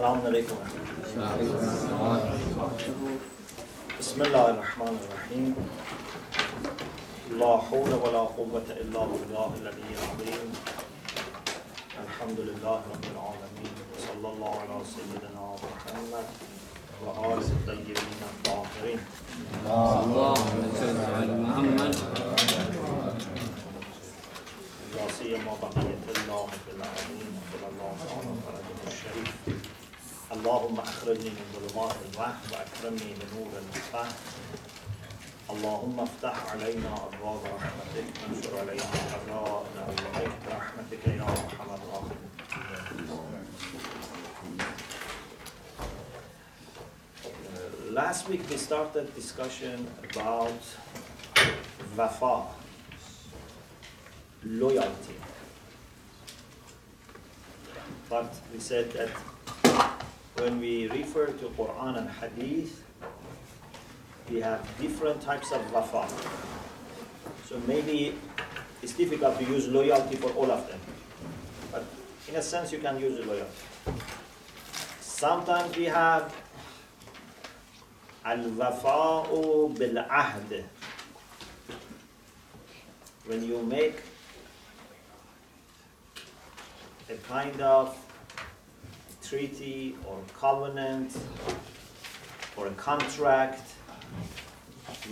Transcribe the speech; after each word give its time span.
السلام 0.00 0.26
عليكم. 0.26 0.56
بسم 4.00 4.22
الله 4.22 4.50
الرحمن 4.50 4.94
الرحيم. 5.04 5.54
لا 7.40 7.52
حول 7.68 7.92
ولا 8.04 8.24
قوة 8.38 8.68
إلا 8.80 9.02
بالله 9.10 9.50
العلي 9.60 9.92
العظيم. 9.98 10.48
الحمد 12.04 12.38
لله 12.48 12.78
رب 12.92 13.04
العالمين. 13.12 13.74
وصلى 13.92 14.28
الله 14.32 14.52
على 14.62 14.76
سيدنا 14.94 15.44
محمد 15.68 16.26
وآل 17.04 17.38
الطيبين 17.38 18.20
الطاهرين. 18.32 19.00
اللهم 19.68 20.60
صل 20.80 20.98
على 21.12 21.34
محمد 21.44 21.94
لا 24.96 25.04
سيما 25.18 25.52
بقية 25.62 26.04
الله 26.16 26.46
في 26.64 26.70
العالمين 26.76 27.32
صلى 27.52 27.66
الله 27.72 27.94
على 28.16 28.30
فرجه 28.44 28.80
الشريف. 28.92 29.59
اللهم 30.31 30.79
أخرجني 30.79 31.29
من 31.29 31.45
ظلمات 31.55 31.95
الوهم 32.13 32.37
وأكرمني 32.51 33.13
بنور 33.19 33.51
الفهم 33.61 34.13
اللهم 35.49 35.99
افتح 35.99 36.35
علينا 36.51 36.91
أبواب 37.07 37.39
رحمتك 37.45 38.07
وانشر 38.23 38.59
علينا 38.59 38.83
خزائن 38.83 40.05
علمك 40.15 40.37
برحمتك 40.47 41.07
يا 41.07 41.23
أرحم 41.23 41.69
الراحمين 41.77 42.25
Uh, 47.25 47.91
Last 47.91 48.29
week 48.29 48.41
we 48.49 48.57
started 48.57 49.13
discussion 49.15 49.87
about 50.11 50.61
wafa, 51.97 52.35
loyalty. 54.43 55.15
But 58.09 58.33
we 58.53 58.59
said 58.59 58.91
that 58.91 59.09
when 60.40 60.58
we 60.58 60.88
refer 60.88 61.26
to 61.26 61.46
Quran 61.52 61.98
and 61.98 62.08
Hadith, 62.08 62.82
we 64.30 64.40
have 64.40 64.64
different 64.80 65.20
types 65.20 65.52
of 65.52 65.60
wafa. 65.72 66.08
So 67.44 67.60
maybe 67.66 68.16
it's 68.82 68.94
difficult 68.94 69.38
to 69.38 69.44
use 69.44 69.68
loyalty 69.68 70.16
for 70.16 70.30
all 70.32 70.50
of 70.50 70.66
them. 70.66 70.80
But 71.70 71.84
in 72.28 72.36
a 72.36 72.42
sense, 72.42 72.72
you 72.72 72.78
can 72.78 72.98
use 72.98 73.20
loyalty. 73.26 73.52
Sometimes 75.00 75.76
we 75.76 75.84
have 75.84 76.34
al-wafa'u 78.24 79.76
bil-ahd. 79.76 80.64
When 83.26 83.44
you 83.44 83.62
make 83.62 84.00
a 87.10 87.14
kind 87.28 87.60
of 87.60 87.94
treaty 89.30 89.94
or 90.08 90.18
covenant 90.36 91.16
or 92.56 92.66
a 92.66 92.72
contract 92.72 93.62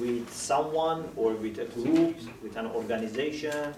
with 0.01 0.29
someone 0.33 1.09
or 1.15 1.35
with 1.35 1.57
a 1.61 1.67
group, 1.67 2.17
with 2.43 2.57
an 2.57 2.67
organization, 2.67 3.73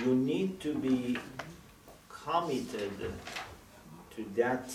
you 0.00 0.14
need 0.14 0.60
to 0.60 0.74
be 0.74 1.16
committed 2.10 2.92
to 4.14 4.26
that 4.36 4.70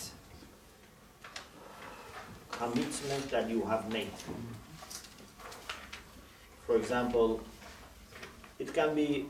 commitment 2.50 3.30
that 3.30 3.48
you 3.48 3.62
have 3.64 3.92
made. 3.92 4.10
For 6.66 6.76
example, 6.76 7.40
it 8.58 8.74
can 8.74 8.96
be 8.96 9.26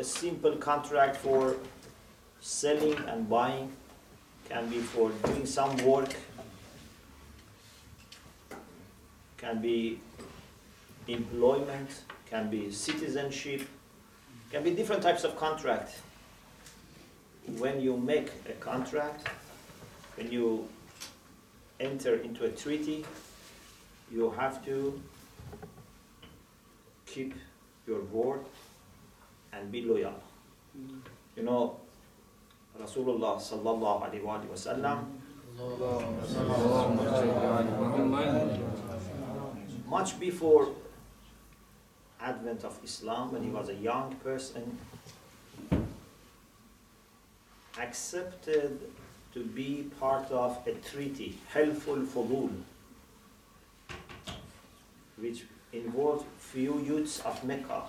a 0.00 0.04
simple 0.04 0.56
contract 0.56 1.14
for 1.14 1.56
selling 2.40 2.96
and 3.06 3.28
buying, 3.28 3.70
can 4.48 4.66
be 4.70 4.78
for 4.78 5.10
doing 5.26 5.44
some 5.44 5.76
work, 5.84 6.14
can 9.36 9.60
be 9.60 10.00
employment, 11.06 11.90
can 12.30 12.48
be 12.48 12.70
citizenship, 12.70 13.68
can 14.50 14.64
be 14.64 14.70
different 14.70 15.02
types 15.02 15.22
of 15.22 15.36
contract. 15.36 15.92
When 17.58 17.78
you 17.78 17.98
make 17.98 18.30
a 18.48 18.52
contract, 18.52 19.28
when 20.16 20.32
you 20.32 20.66
enter 21.78 22.14
into 22.16 22.46
a 22.46 22.48
treaty, 22.48 23.04
you 24.10 24.30
have 24.30 24.64
to 24.64 24.98
keep 27.04 27.34
your 27.86 28.00
word 28.04 28.46
and 29.52 29.70
be 29.70 29.82
loyal. 29.82 30.14
Mm. 30.78 31.00
You 31.36 31.42
know, 31.42 31.76
Rasulullah 32.80 33.36
sallallahu 33.36 34.10
alaihi 34.10 34.46
wasallam. 34.46 35.04
Much 39.86 40.18
before 40.20 40.68
advent 42.20 42.64
of 42.64 42.78
Islam, 42.84 43.32
when 43.32 43.42
he 43.42 43.50
was 43.50 43.68
a 43.68 43.74
young 43.74 44.14
person, 44.22 44.78
accepted 47.78 48.80
to 49.34 49.44
be 49.44 49.90
part 49.98 50.30
of 50.30 50.58
a 50.66 50.72
treaty, 50.72 51.38
Helful 51.52 51.98
Fudul, 51.98 52.50
which 55.18 55.44
involved 55.72 56.24
few 56.38 56.80
youths 56.80 57.20
of 57.20 57.42
Mecca 57.44 57.82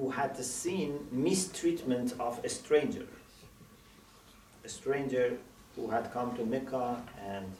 who 0.00 0.10
had 0.10 0.36
seen 0.36 1.06
mistreatment 1.10 2.12
of 2.20 2.44
a 2.44 2.48
stranger. 2.48 3.06
A 4.64 4.68
stranger 4.68 5.38
who 5.74 5.88
had 5.88 6.12
come 6.12 6.36
to 6.36 6.44
Mecca 6.44 7.02
and 7.24 7.50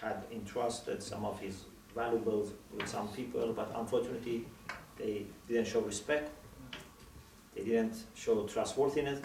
had 0.00 0.24
entrusted 0.32 1.02
some 1.02 1.24
of 1.24 1.38
his 1.38 1.64
valuables 1.94 2.52
with 2.76 2.88
some 2.88 3.08
people, 3.08 3.52
but 3.52 3.70
unfortunately 3.76 4.44
they 4.98 5.26
didn't 5.46 5.66
show 5.66 5.80
respect, 5.80 6.30
they 7.54 7.62
didn't 7.62 7.96
show 8.14 8.44
trustworthiness, 8.46 9.20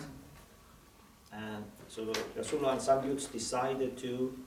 and 1.31 1.63
so 1.87 2.05
Rasulullah 2.37 2.73
and 2.73 2.81
some 2.81 3.07
youths 3.07 3.25
decided 3.25 3.97
to 3.97 4.37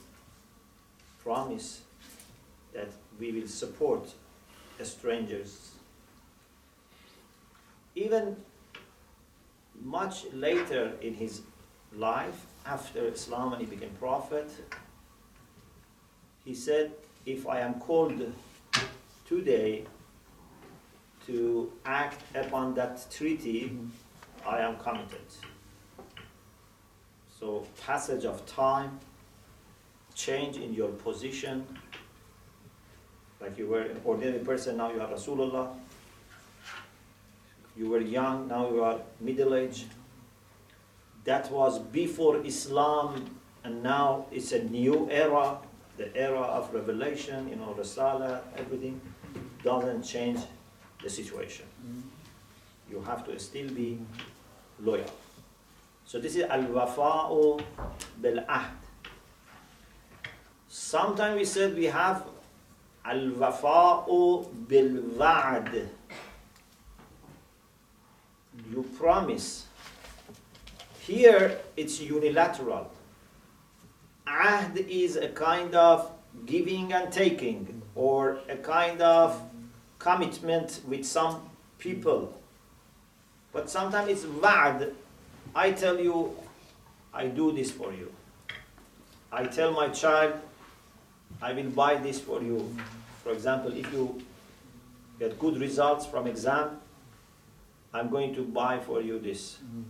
promise 1.22 1.82
that 2.72 2.90
we 3.18 3.32
will 3.32 3.48
support 3.48 4.12
strangers. 4.82 5.72
Even 7.94 8.36
much 9.80 10.24
later 10.32 10.92
in 11.00 11.14
his 11.14 11.42
life, 11.94 12.46
after 12.64 13.06
Islam 13.08 13.52
and 13.52 13.60
he 13.60 13.66
became 13.66 13.90
prophet, 13.98 14.50
he 16.44 16.54
said, 16.54 16.92
if 17.26 17.46
I 17.46 17.60
am 17.60 17.74
called 17.74 18.32
today 19.26 19.84
to 21.26 21.72
act 21.84 22.20
upon 22.36 22.74
that 22.74 23.06
treaty, 23.10 23.76
I 24.46 24.58
am 24.60 24.76
committed. 24.76 25.26
So 27.38 27.66
passage 27.86 28.24
of 28.24 28.44
time, 28.46 28.98
change 30.14 30.56
in 30.56 30.72
your 30.74 30.90
position, 30.90 31.66
like 33.40 33.58
you 33.58 33.66
were 33.66 33.82
an 33.82 34.00
ordinary 34.04 34.38
person, 34.38 34.76
now 34.76 34.92
you 34.92 35.00
are 35.00 35.08
Rasulullah. 35.08 35.74
You 37.76 37.88
were 37.88 38.00
young, 38.00 38.48
now 38.48 38.70
you 38.70 38.84
are 38.84 39.00
middle-aged. 39.20 39.86
That 41.24 41.50
was 41.50 41.78
before 41.78 42.44
Islam, 42.44 43.38
and 43.64 43.82
now 43.82 44.26
it's 44.30 44.52
a 44.52 44.62
new 44.64 45.08
era, 45.10 45.58
the 45.96 46.14
era 46.16 46.40
of 46.40 46.72
revelation, 46.74 47.48
you 47.48 47.56
know, 47.56 47.74
Rasala, 47.78 48.42
everything 48.56 49.00
doesn't 49.62 50.02
change 50.02 50.40
the 51.02 51.08
situation. 51.08 51.66
You 52.90 53.00
have 53.02 53.24
to 53.26 53.38
still 53.38 53.68
be 53.70 53.98
loyal. 54.80 55.10
So 56.04 56.18
this 56.18 56.36
is 56.36 56.42
al-wafa'u 56.44 57.62
bil-ahd. 58.20 58.76
Sometimes 60.68 61.36
we 61.38 61.44
said 61.44 61.74
we 61.74 61.86
have 61.86 62.24
al-wafa'u 63.04 64.68
bil-wa'd. 64.68 65.88
You 68.70 68.82
promise. 68.96 69.66
Here 71.00 71.58
it's 71.76 72.00
unilateral. 72.00 72.90
Ahd 74.26 74.76
is 74.88 75.16
a 75.16 75.28
kind 75.28 75.74
of 75.74 76.10
giving 76.46 76.92
and 76.92 77.12
taking, 77.12 77.82
or 77.94 78.38
a 78.48 78.56
kind 78.56 79.02
of 79.02 79.40
commitment 79.98 80.80
with 80.88 81.04
some 81.04 81.50
people. 81.78 82.32
But 83.52 83.68
sometimes 83.68 84.08
it's 84.08 84.24
wa'd. 84.24 84.94
I 85.54 85.72
tell 85.72 85.98
you, 85.98 86.34
I 87.12 87.26
do 87.26 87.52
this 87.52 87.70
for 87.70 87.92
you. 87.92 88.10
I 89.30 89.44
tell 89.44 89.72
my 89.72 89.88
child, 89.88 90.34
I 91.40 91.52
will 91.52 91.70
buy 91.70 91.96
this 91.96 92.20
for 92.20 92.42
you. 92.42 92.74
For 93.22 93.32
example, 93.32 93.72
if 93.72 93.92
you 93.92 94.22
get 95.18 95.38
good 95.38 95.58
results 95.58 96.06
from 96.06 96.26
exam, 96.26 96.80
I'm 97.94 98.08
going 98.08 98.34
to 98.34 98.42
buy 98.42 98.78
for 98.78 99.00
you 99.00 99.18
this. 99.18 99.58
Mm-hmm. 99.64 99.82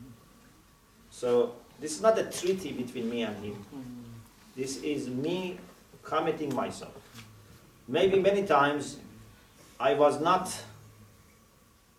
So 1.10 1.54
this 1.81 1.93
is 1.93 2.02
not 2.02 2.19
a 2.19 2.25
treaty 2.25 2.72
between 2.72 3.08
me 3.08 3.22
and 3.22 3.37
him. 3.44 3.54
Mm-hmm. 3.54 4.02
This 4.56 4.78
is 4.78 5.08
me 5.08 5.58
committing 6.02 6.54
myself. 6.54 6.96
Maybe 7.88 8.19
many 8.19 8.44
times 8.44 8.99
I 9.78 9.94
was 9.94 10.20
not 10.20 10.56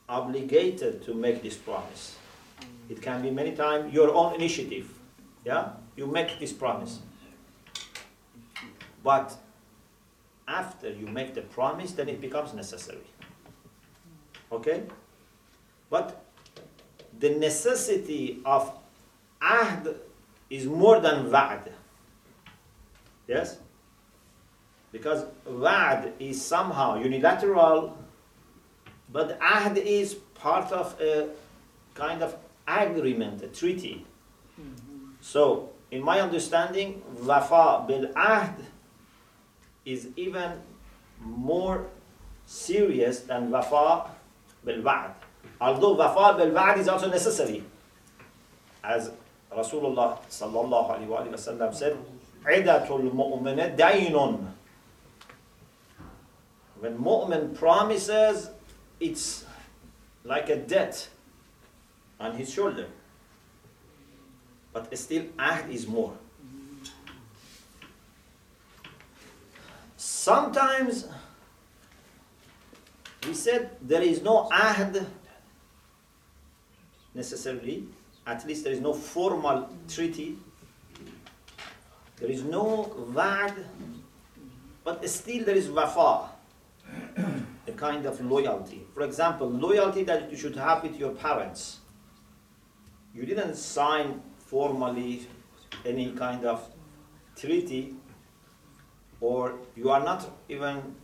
obligated 0.08 1.04
to 1.04 1.14
make 1.14 1.42
this 1.42 1.56
promise. 1.56 2.16
Mm. 2.60 2.92
It 2.92 3.02
can 3.02 3.22
be 3.22 3.32
many 3.32 3.56
times 3.56 3.94
your 3.94 4.14
own 4.14 4.36
initiative. 4.36 4.94
Yeah? 5.46 5.70
You 5.96 6.08
make 6.08 6.40
this 6.40 6.54
promise. 6.54 7.00
But 9.04 9.36
after 10.48 10.90
you 10.90 11.08
make 11.08 11.34
the 11.34 11.42
promise, 11.42 11.92
then 11.94 12.10
it 12.10 12.22
becomes 12.22 12.54
necessary. 12.54 13.08
Mm. 14.52 14.56
Okay? 14.58 14.84
But 15.94 16.26
the 17.20 17.30
necessity 17.30 18.40
of 18.44 18.74
ahd 19.40 19.96
is 20.50 20.66
more 20.66 21.00
than 21.00 21.30
wa'd. 21.32 21.72
Yes? 23.28 23.60
Because 24.92 25.26
wa'd 25.46 26.14
is 26.18 26.44
somehow 26.44 26.96
unilateral, 27.00 27.96
but 29.12 29.40
ahd 29.40 29.78
is 29.78 30.16
part 30.34 30.72
of 30.72 31.00
a 31.00 31.28
kind 31.94 32.24
of 32.24 32.38
agreement, 32.68 33.44
a 33.44 33.48
treaty. 33.50 34.04
Mm-hmm. 34.60 35.22
So, 35.22 35.70
in 35.92 36.02
my 36.02 36.22
understanding, 36.22 37.04
wafa 37.22 37.86
bil 37.88 38.08
ahd 38.16 38.56
is 39.86 40.08
even 40.16 40.54
more 41.20 41.86
serious 42.48 43.20
than 43.20 43.52
wafa 43.52 44.10
bil 44.66 44.82
wa'd. 44.82 45.23
Although 45.64 45.94
wafa 45.96 46.38
bil 46.38 46.52
wa'd 46.52 46.78
is 46.78 46.90
also 46.90 47.10
necessary, 47.10 47.64
as 48.84 49.12
Rasulullah 49.50 50.20
sallallahu 50.28 50.92
alaihi 50.92 51.32
wasallam 51.32 51.74
said, 51.74 51.96
"Idatul 52.44 53.08
mu'min 53.14 53.78
daynun." 53.78 54.52
When 56.82 56.98
mu'min 56.98 57.56
promises, 57.56 58.50
it's 59.00 59.46
like 60.26 60.50
a 60.50 60.58
debt 60.58 61.08
on 62.20 62.36
his 62.36 62.52
shoulder. 62.52 62.88
But 64.74 64.92
still, 64.98 65.24
ahd 65.40 65.72
is 65.72 65.88
more. 65.88 66.12
Sometimes 69.96 71.08
we 73.26 73.34
said 73.34 73.78
there 73.82 74.02
is 74.02 74.22
no 74.22 74.50
ahd 74.52 75.06
necessarily, 77.14 77.86
at 78.26 78.46
least 78.48 78.64
there 78.64 78.74
is 78.74 78.80
no 78.80 78.94
formal 78.94 79.70
treaty, 79.88 80.38
there 82.18 82.30
is 82.30 82.44
no 82.44 82.94
wa'd, 83.14 83.54
but 84.84 85.08
still 85.10 85.46
there 85.46 85.56
is 85.56 85.70
wafa, 85.70 86.30
a 87.68 87.72
kind 87.76 88.06
of 88.06 88.20
loyalty. 88.22 88.84
For 88.94 89.04
example, 89.04 89.50
loyalty 89.50 90.04
that 90.04 90.32
you 90.32 90.38
should 90.38 90.56
have 90.56 90.84
with 90.84 90.98
your 90.98 91.12
parents. 91.12 91.80
You 93.14 93.26
didn't 93.26 93.56
sign 93.56 94.22
formally 94.38 95.28
any 95.86 96.12
kind 96.12 96.46
of 96.46 96.68
treaty, 97.36 97.96
or 99.20 99.56
you 99.76 99.90
are 99.90 100.04
not 100.04 100.30
even 100.50 100.96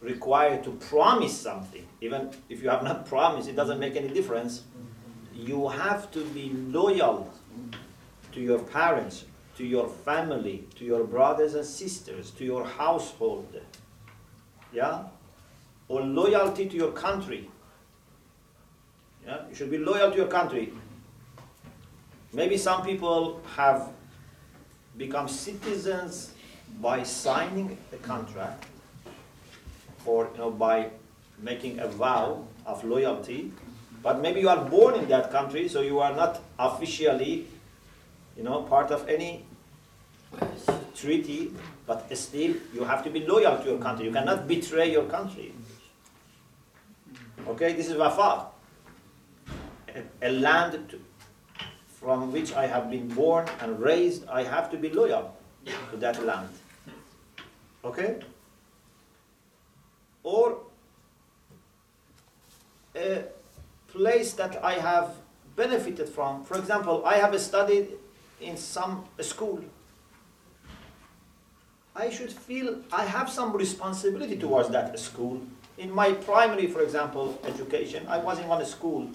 required 0.00 0.62
to 0.64 0.70
promise 0.72 1.36
something. 1.38 1.86
Even 2.00 2.30
if 2.48 2.62
you 2.62 2.68
have 2.68 2.82
not 2.82 3.06
promised, 3.06 3.48
it 3.48 3.56
doesn't 3.56 3.78
make 3.78 3.96
any 3.96 4.08
difference. 4.08 4.64
You 5.34 5.68
have 5.68 6.10
to 6.12 6.24
be 6.26 6.50
loyal 6.52 7.32
to 8.32 8.40
your 8.40 8.58
parents, 8.58 9.24
to 9.56 9.64
your 9.64 9.88
family, 9.88 10.64
to 10.76 10.84
your 10.84 11.04
brothers 11.04 11.54
and 11.54 11.64
sisters, 11.64 12.30
to 12.32 12.44
your 12.44 12.64
household. 12.64 13.60
Yeah? 14.72 15.04
Or 15.88 16.02
loyalty 16.02 16.66
to 16.68 16.76
your 16.76 16.92
country. 16.92 17.50
Yeah? 19.26 19.42
You 19.48 19.54
should 19.54 19.70
be 19.70 19.78
loyal 19.78 20.10
to 20.10 20.16
your 20.16 20.28
country. 20.28 20.72
Maybe 22.32 22.56
some 22.56 22.84
people 22.84 23.40
have 23.56 23.90
become 24.96 25.28
citizens 25.28 26.32
by 26.80 27.02
signing 27.02 27.76
a 27.92 27.96
contract 27.96 28.66
or 30.04 30.28
you 30.32 30.38
know 30.38 30.50
by 30.50 30.90
making 31.38 31.78
a 31.78 31.88
vow 31.88 32.44
of 32.66 32.84
loyalty 32.84 33.52
but 34.04 34.20
maybe 34.20 34.40
you 34.40 34.48
are 34.48 34.64
born 34.64 34.94
in 34.94 35.08
that 35.08 35.32
country 35.32 35.66
so 35.66 35.80
you 35.80 35.98
are 35.98 36.14
not 36.14 36.40
officially 36.58 37.46
you 38.36 38.44
know 38.44 38.62
part 38.62 38.90
of 38.90 39.08
any 39.08 39.44
treaty. 40.94 41.52
But 41.86 42.16
still 42.16 42.54
you 42.72 42.84
have 42.84 43.04
to 43.04 43.10
be 43.10 43.26
loyal 43.26 43.58
to 43.58 43.64
your 43.70 43.78
country. 43.78 44.06
You 44.06 44.12
cannot 44.12 44.48
betray 44.48 44.90
your 44.90 45.04
country. 45.04 45.52
Okay 47.46 47.72
this 47.74 47.88
is 47.88 47.96
wafa. 47.96 48.46
A, 49.94 50.02
a 50.22 50.30
land 50.32 50.88
to, 50.90 51.00
from 51.86 52.32
which 52.32 52.52
i 52.54 52.66
have 52.66 52.90
been 52.90 53.06
born 53.08 53.46
and 53.60 53.78
raised 53.78 54.26
i 54.26 54.42
have 54.42 54.68
to 54.70 54.76
be 54.76 54.90
loyal 54.90 55.36
to 55.90 55.96
that 55.98 56.24
land. 56.24 56.48
Okay? 57.84 58.20
Or 60.22 60.58
place 63.94 64.32
that 64.34 64.62
I 64.62 64.74
have 64.74 65.14
benefited 65.56 66.08
from. 66.08 66.44
For 66.44 66.58
example, 66.58 67.02
I 67.06 67.16
have 67.16 67.38
studied 67.40 67.88
in 68.40 68.56
some 68.56 69.04
school. 69.20 69.64
I 71.96 72.10
should 72.10 72.32
feel 72.32 72.80
I 72.92 73.04
have 73.04 73.30
some 73.30 73.52
responsibility 73.56 74.36
towards 74.36 74.68
that 74.70 74.98
school. 74.98 75.40
In 75.78 75.92
my 75.92 76.12
primary, 76.12 76.66
for 76.66 76.82
example, 76.82 77.40
education, 77.46 78.06
I 78.08 78.18
was 78.18 78.38
in 78.40 78.48
one 78.48 78.64
school. 78.66 79.10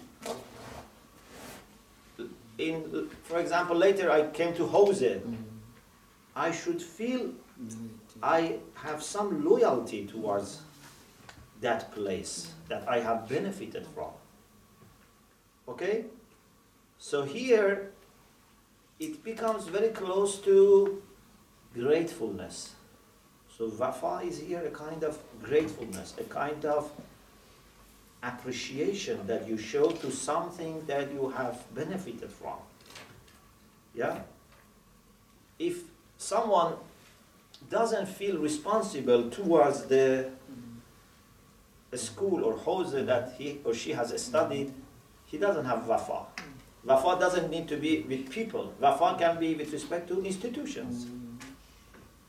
In, 2.57 3.09
for 3.23 3.39
example, 3.39 3.75
later 3.75 4.11
I 4.11 4.27
came 4.27 4.53
to 4.55 4.63
Hawza. 4.63 5.19
Mm-hmm. 5.19 5.35
I 6.35 6.51
should 6.51 6.81
feel 6.81 7.31
I 8.23 8.59
have 8.75 9.03
some 9.03 9.43
loyalty 9.43 10.05
towards 10.05 10.61
that 11.59 11.91
place 11.93 12.51
that 12.69 12.87
I 12.87 12.99
have 12.99 13.27
benefited 13.27 13.85
from. 13.93 14.11
Okay? 15.69 16.05
So 16.97 17.23
here 17.23 17.91
it 18.99 19.23
becomes 19.23 19.67
very 19.67 19.89
close 19.89 20.39
to 20.39 21.01
gratefulness. 21.73 22.75
So 23.57 23.71
Wafa 23.77 24.21
is 24.25 24.39
here 24.39 24.65
a 24.65 24.71
kind 24.71 25.03
of 25.03 25.17
gratefulness, 25.41 26.15
a 26.17 26.23
kind 26.23 26.65
of 26.65 26.91
appreciation 28.23 29.25
that 29.27 29.47
you 29.47 29.57
show 29.57 29.91
to 29.91 30.11
something 30.11 30.83
that 30.87 31.11
you 31.13 31.29
have 31.29 31.63
benefited 31.73 32.31
from. 32.31 32.57
Yeah? 33.93 34.19
If 35.57 35.83
someone 36.17 36.73
doesn't 37.69 38.07
feel 38.07 38.37
responsible 38.37 39.29
towards 39.29 39.85
the 39.85 40.29
school 41.93 42.43
or 42.43 42.57
house 42.57 42.91
that 42.91 43.35
he 43.37 43.59
or 43.63 43.73
she 43.73 43.91
has 43.91 44.21
studied, 44.21 44.73
he 45.29 45.37
doesn't 45.37 45.65
have 45.65 45.87
wafa. 45.87 46.25
Wafa 46.83 47.19
doesn't 47.19 47.49
need 47.51 47.67
to 47.67 47.77
be 47.77 48.01
with 48.01 48.29
people. 48.31 48.73
Wafa 48.79 49.15
can 49.19 49.39
be 49.39 49.53
with 49.53 49.71
respect 49.71 50.07
to 50.07 50.23
institutions. 50.25 51.05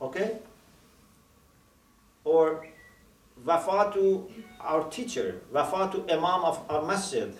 Okay? 0.02 0.38
Or 2.24 2.66
wafa 3.44 3.90
to 3.94 4.28
our 4.60 4.84
teacher, 4.90 5.40
wafa 5.50 5.90
to 5.92 6.12
imam 6.12 6.44
of 6.44 6.60
our 6.68 6.82
masjid. 6.84 7.32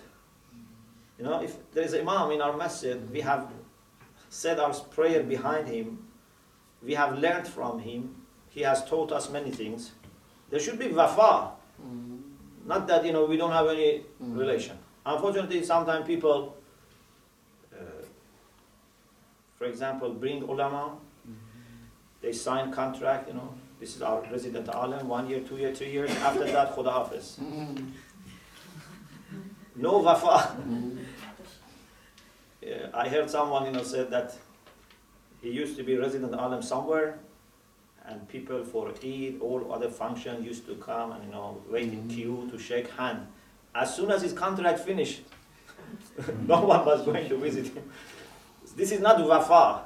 You 1.19 1.25
know, 1.25 1.41
if 1.43 1.55
there 1.73 1.83
is 1.83 1.93
imam 1.93 2.31
in 2.31 2.41
our 2.41 2.57
masjid, 2.57 2.97
we 3.11 3.21
have 3.21 3.47
said 4.29 4.59
our 4.59 4.73
prayer 4.73 5.21
behind 5.21 5.67
him, 5.67 6.07
we 6.81 6.95
have 6.95 7.19
learned 7.19 7.47
from 7.47 7.79
him, 7.79 8.15
he 8.49 8.61
has 8.61 8.83
taught 8.85 9.11
us 9.11 9.29
many 9.29 9.51
things. 9.51 9.91
There 10.49 10.59
should 10.59 10.79
be 10.79 10.87
wafa. 10.87 11.51
Mm. 11.85 12.19
Not 12.65 12.87
that 12.87 13.05
you 13.05 13.11
know 13.13 13.25
we 13.25 13.37
don't 13.37 13.51
have 13.51 13.67
any 13.67 14.03
mm. 14.21 14.37
relation. 14.37 14.77
Unfortunately, 15.05 15.63
sometimes 15.63 16.05
people, 16.05 16.55
uh, 17.73 17.77
for 19.57 19.65
example, 19.65 20.13
bring 20.13 20.43
ulama. 20.43 20.97
They 22.21 22.31
sign 22.33 22.71
contract. 22.71 23.27
You 23.27 23.33
know, 23.33 23.53
this 23.79 23.95
is 23.95 24.01
our 24.03 24.21
resident 24.31 24.69
alim. 24.69 25.07
One 25.07 25.27
year, 25.27 25.39
two 25.39 25.57
year, 25.57 25.73
three 25.73 25.91
years. 25.91 26.11
After 26.17 26.45
that, 26.45 26.75
Khuda 26.75 26.91
Hafiz. 26.93 27.39
No 29.73 29.99
wafa. 29.99 30.55
Yeah, 32.61 32.87
I 32.93 33.07
heard 33.07 33.29
someone 33.29 33.65
you 33.65 33.71
know 33.71 33.83
said 33.83 34.11
that 34.11 34.35
he 35.41 35.49
used 35.49 35.77
to 35.77 35.83
be 35.83 35.95
resident 35.97 36.35
alim 36.35 36.61
somewhere 36.61 37.19
and 38.05 38.27
people 38.27 38.63
for 38.63 38.89
Eid, 39.03 39.39
all 39.41 39.71
other 39.73 39.89
functions 39.89 40.45
used 40.45 40.65
to 40.67 40.75
come 40.75 41.13
and 41.13 41.23
you 41.23 41.31
know 41.31 41.61
wait 41.69 41.91
in 41.91 42.07
queue 42.09 42.47
to 42.51 42.59
shake 42.59 42.89
hand. 42.91 43.25
As 43.73 43.95
soon 43.95 44.11
as 44.11 44.21
his 44.21 44.33
contract 44.33 44.79
finished, 44.79 45.21
no 46.47 46.61
one 46.61 46.85
was 46.85 47.03
going 47.03 47.27
to 47.29 47.37
visit 47.37 47.67
him. 47.67 47.89
This 48.75 48.91
is 48.91 49.01
not 49.01 49.25
wafa. 49.25 49.85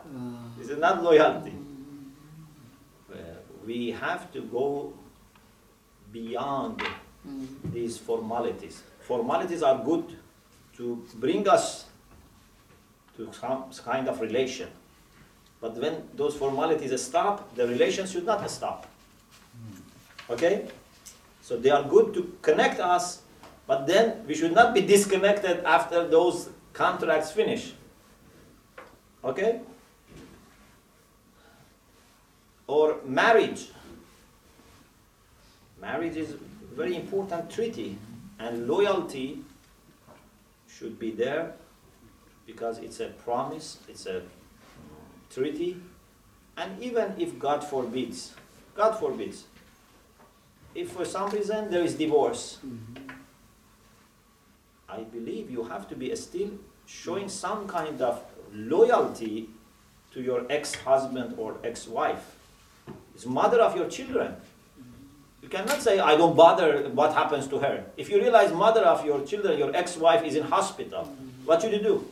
This 0.58 0.70
is 0.70 0.78
not 0.78 1.04
loyalty. 1.04 1.54
Uh, 3.12 3.16
we 3.66 3.92
have 3.92 4.32
to 4.34 4.42
go 4.42 4.94
beyond 6.12 6.82
these 7.74 7.98
formalities. 7.98 8.84
Formalities 9.02 9.64
are 9.64 9.84
good 9.84 10.18
to 10.78 11.04
bring 11.16 11.48
us 11.48 11.86
to 13.18 13.32
some 13.34 13.66
kind 13.84 14.08
of 14.08 14.20
relation. 14.22 14.70
But 15.62 15.76
when 15.78 16.10
those 16.16 16.36
formalities 16.36 17.02
stop, 17.02 17.56
the 17.56 17.68
relation 17.68 18.06
should 18.06 18.26
not 18.26 18.50
stop. 18.50 18.88
Okay? 20.30 20.68
So 21.42 21.58
they 21.58 21.70
are 21.70 21.84
good 21.84 22.14
to 22.14 22.38
connect 22.42 22.80
us, 22.80 23.22
but 23.68 23.88
then 23.88 24.26
we 24.28 24.36
should 24.36 24.54
not 24.54 24.74
be 24.74 24.82
disconnected 24.82 25.64
after 25.64 26.08
those 26.08 26.50
contracts 26.74 27.32
finish. 27.32 27.74
Okay? 29.24 29.62
Or 32.68 32.98
marriage. 33.06 33.70
Marriage 35.82 36.16
is 36.16 36.32
a 36.32 36.38
very 36.76 36.96
important 36.96 37.50
treaty, 37.50 37.98
and 38.40 38.68
loyalty 38.68 39.40
should 40.68 41.00
be 41.00 41.12
there 41.12 41.54
because 42.46 42.80
it's 42.80 43.00
a 43.00 43.08
promise, 43.08 43.78
it's 43.88 44.06
a 44.06 44.22
treaty, 45.34 45.78
and 46.58 46.82
even 46.82 47.14
if 47.18 47.38
God 47.40 47.64
forbids, 47.64 48.34
God 48.76 48.94
forbids, 49.00 49.46
if 50.74 50.92
for 50.92 51.06
some 51.06 51.30
reason 51.32 51.72
there 51.72 51.84
is 51.84 51.96
divorce, 51.96 52.60
mm-hmm. 52.66 53.05
I 54.88 55.00
believe 55.02 55.50
you 55.50 55.64
have 55.64 55.88
to 55.90 55.96
be 55.96 56.16
still 56.16 56.52
showing 56.86 57.28
some 57.28 57.68
kind 57.68 58.02
of 58.02 58.24
loyalty 58.54 59.50
to 60.14 60.22
your 60.22 60.46
ex-husband 60.50 61.36
or 61.38 61.56
ex-wife. 61.64 62.36
It's 63.16 63.26
mother 63.26 63.60
of 63.62 63.76
your 63.76 63.90
children. 63.90 64.36
You 65.42 65.50
cannot 65.50 65.82
say, 65.82 66.00
I 66.00 66.16
don't 66.16 66.36
bother 66.36 66.90
what 66.90 67.14
happens 67.14 67.48
to 67.48 67.60
her. 67.60 67.86
If 67.98 68.10
you 68.10 68.18
realize 68.20 68.52
mother 68.52 68.82
of 68.82 69.06
your 69.06 69.26
children, 69.26 69.58
your 69.58 69.76
ex-wife 69.76 70.24
is 70.24 70.36
in 70.36 70.44
hospital, 70.44 71.06
what 71.46 71.62
should 71.62 71.72
you 71.72 71.82
do? 71.82 72.08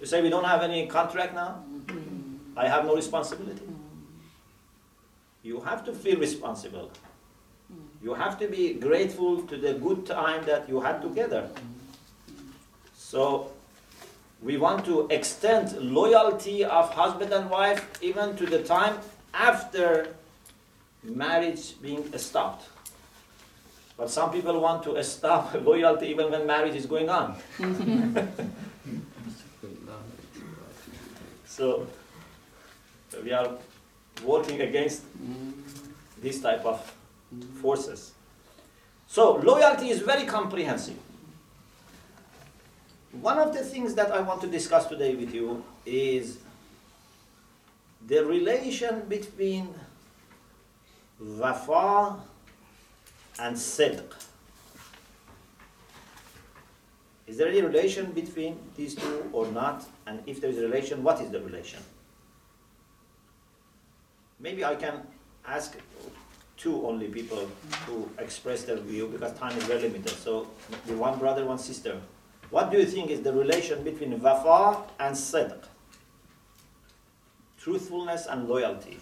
You 0.00 0.06
say, 0.06 0.22
we 0.22 0.30
don't 0.30 0.44
have 0.44 0.62
any 0.62 0.86
contract 0.86 1.34
now? 1.34 1.62
I 2.56 2.68
have 2.68 2.84
no 2.84 2.94
responsibility. 2.96 3.62
You 5.42 5.60
have 5.60 5.84
to 5.84 5.92
feel 5.92 6.18
responsible. 6.18 6.90
You 8.02 8.14
have 8.14 8.38
to 8.40 8.48
be 8.48 8.74
grateful 8.74 9.42
to 9.42 9.56
the 9.56 9.74
good 9.74 10.06
time 10.06 10.44
that 10.46 10.68
you 10.68 10.80
had 10.80 11.02
together. 11.02 11.48
So, 13.10 13.52
we 14.42 14.56
want 14.56 14.84
to 14.86 15.06
extend 15.10 15.78
loyalty 15.78 16.64
of 16.64 16.92
husband 16.92 17.32
and 17.32 17.48
wife 17.48 18.02
even 18.02 18.36
to 18.36 18.46
the 18.46 18.64
time 18.64 18.98
after 19.32 20.08
marriage 21.04 21.80
being 21.80 22.02
stopped. 22.18 22.68
But 23.96 24.10
some 24.10 24.32
people 24.32 24.58
want 24.60 24.82
to 24.84 25.00
stop 25.04 25.54
loyalty 25.70 26.08
even 26.08 26.32
when 26.32 26.48
marriage 26.48 26.74
is 26.74 26.86
going 26.86 27.08
on. 27.08 27.36
So 31.46 31.86
we 33.24 33.32
are 33.32 33.48
working 34.22 34.60
against 34.60 35.04
this 36.20 36.42
type 36.42 36.66
of 36.66 36.78
forces. 37.62 38.12
So 39.06 39.36
loyalty 39.36 39.88
is 39.88 40.00
very 40.00 40.26
comprehensive. 40.26 40.98
One 43.20 43.38
of 43.38 43.52
the 43.52 43.64
things 43.64 43.94
that 43.94 44.10
I 44.12 44.20
want 44.20 44.40
to 44.42 44.46
discuss 44.46 44.86
today 44.86 45.14
with 45.14 45.34
you 45.34 45.64
is 45.84 46.38
the 48.06 48.24
relation 48.24 49.02
between 49.08 49.74
wafa 51.18 52.16
and 53.38 53.56
sidq. 53.56 54.04
Is 57.26 57.38
there 57.38 57.48
any 57.48 57.62
relation 57.62 58.12
between 58.12 58.58
these 58.76 58.94
two 58.94 59.28
or 59.32 59.46
not? 59.48 59.84
And 60.06 60.22
if 60.26 60.40
there 60.40 60.50
is 60.50 60.58
a 60.58 60.62
relation, 60.62 61.02
what 61.02 61.20
is 61.20 61.30
the 61.30 61.40
relation? 61.40 61.80
Maybe 64.38 64.64
I 64.64 64.76
can 64.76 65.02
ask 65.46 65.76
two 66.56 66.86
only 66.86 67.08
people 67.08 67.48
to 67.86 68.10
express 68.18 68.64
their 68.64 68.76
view 68.76 69.08
because 69.08 69.32
time 69.38 69.56
is 69.56 69.64
very 69.64 69.80
limited. 69.82 70.10
So, 70.10 70.48
the 70.86 70.96
one 70.96 71.18
brother, 71.18 71.44
one 71.44 71.58
sister. 71.58 72.00
What 72.56 72.70
do 72.70 72.78
you 72.78 72.86
think 72.86 73.10
is 73.10 73.20
the 73.20 73.34
relation 73.34 73.84
between 73.84 74.18
wafa 74.18 74.84
and 74.98 75.14
sidq? 75.14 75.64
Truthfulness 77.58 78.24
and 78.24 78.48
loyalty. 78.48 78.96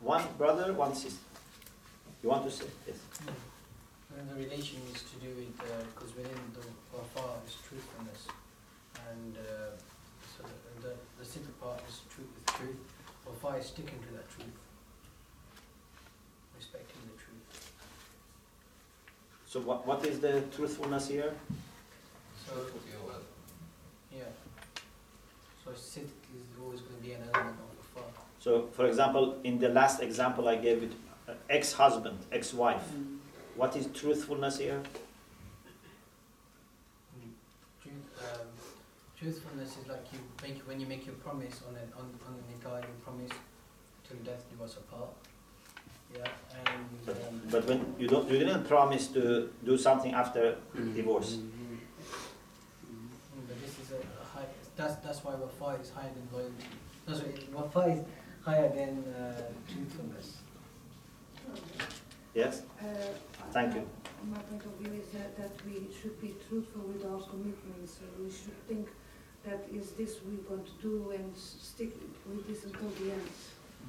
One 0.00 0.24
brother, 0.36 0.72
one 0.72 0.96
sister. 0.96 1.30
You 2.24 2.30
want 2.30 2.42
to 2.46 2.50
say? 2.50 2.64
Yes. 2.88 2.96
And 4.18 4.28
the 4.28 4.34
relation 4.34 4.80
is 4.92 5.04
to 5.10 5.16
do 5.24 5.28
with, 5.38 5.56
because 5.94 6.10
within 6.16 6.42
the 6.58 6.66
wafa 6.92 7.38
is 7.46 7.54
truthfulness, 7.68 8.26
and 9.08 9.36
uh, 9.38 9.78
so 10.26 10.42
the, 10.82 10.88
the, 10.88 11.38
the 11.38 11.52
part 11.62 11.80
is 11.88 12.00
truth 12.12 12.30
with 12.34 12.46
truth. 12.46 12.80
Wafa 13.24 13.58
is 13.58 13.66
sticking 13.66 14.00
to 14.06 14.10
that 14.16 14.28
truth, 14.28 14.58
respecting 16.58 16.98
the 17.06 17.16
truth. 17.22 17.70
So 19.50 19.58
what, 19.58 19.84
what 19.84 20.06
is 20.06 20.20
the 20.20 20.42
truthfulness 20.54 21.08
here? 21.08 21.34
So, 22.46 22.52
yeah. 24.16 24.22
So 25.64 25.72
sidq 25.72 26.06
is 26.36 26.44
always 26.62 26.80
going 26.82 26.96
to 26.98 27.02
be 27.02 27.14
an 27.14 27.22
element 27.34 27.56
of 27.58 27.96
wafa. 27.96 28.20
So, 28.38 28.68
for 28.72 28.86
example, 28.86 29.38
in 29.42 29.58
the 29.58 29.68
last 29.70 30.02
example 30.02 30.48
I 30.48 30.54
gave 30.54 30.84
it, 30.84 30.92
uh, 31.28 31.32
ex-husband, 31.48 32.18
ex-wife. 32.30 32.92
What 33.56 33.74
is 33.74 33.88
truthfulness 33.92 34.58
here? 34.58 34.80
Truth, 37.82 37.94
um, 38.20 38.46
truthfulness 39.18 39.78
is 39.78 39.88
like 39.88 40.06
you 40.12 40.20
make 40.44 40.60
when 40.68 40.78
you 40.78 40.86
make 40.86 41.06
your 41.06 41.16
promise 41.16 41.60
on 41.68 41.74
a, 41.74 41.82
on 41.98 42.06
on 42.24 42.36
the 42.38 42.44
nikah, 42.54 42.80
you 42.82 42.94
promise 43.02 43.32
till 44.08 44.18
death 44.18 44.44
do 44.56 44.64
us 44.64 44.76
apart. 44.76 45.10
Yeah, 46.16 46.26
and 46.66 46.84
But, 47.06 47.16
um, 47.28 47.40
but 47.50 47.64
when 47.68 47.94
you 47.98 48.08
don't, 48.08 48.28
you 48.30 48.38
didn't 48.38 48.64
promise 48.68 49.08
to 49.08 49.50
do 49.64 49.78
something 49.78 50.12
after 50.14 50.56
divorce. 50.94 51.36
mm, 51.36 51.78
but 53.46 53.60
this 53.60 53.78
is 53.82 53.92
a, 53.92 53.96
a 54.22 54.24
high. 54.34 54.46
That's 54.76 54.96
that's 55.04 55.24
why 55.24 55.34
wafa 55.34 55.80
is 55.82 55.90
higher 55.90 56.10
than 56.16 56.26
loyalty. 56.32 56.66
No, 57.06 57.14
sorry, 57.14 57.34
wafa 57.52 57.80
is 57.94 58.00
higher 58.44 58.68
than 58.68 59.04
uh, 59.14 59.42
truthfulness. 59.72 60.38
Yes. 62.34 62.62
Uh, 62.80 62.84
Thank 63.52 63.74
you. 63.74 63.82
My 64.30 64.38
point 64.38 64.62
of 64.64 64.72
view 64.78 64.92
is 65.00 65.08
that, 65.12 65.36
that 65.36 65.50
we 65.66 65.88
should 66.00 66.20
be 66.20 66.34
truthful 66.48 66.82
with 66.82 67.04
our 67.04 67.20
commitments. 67.22 67.98
Uh, 68.02 68.22
We 68.22 68.30
should 68.30 68.54
think 68.68 68.86
that 69.44 69.66
is 69.72 69.92
this 69.92 70.20
we're 70.24 70.44
going 70.48 70.64
to 70.64 70.76
do 70.82 71.10
and 71.10 71.32
s- 71.34 71.56
stick 71.60 71.92
with 72.28 72.46
this 72.46 72.64
until 72.64 72.90
the 73.00 73.12
end. 73.12 73.26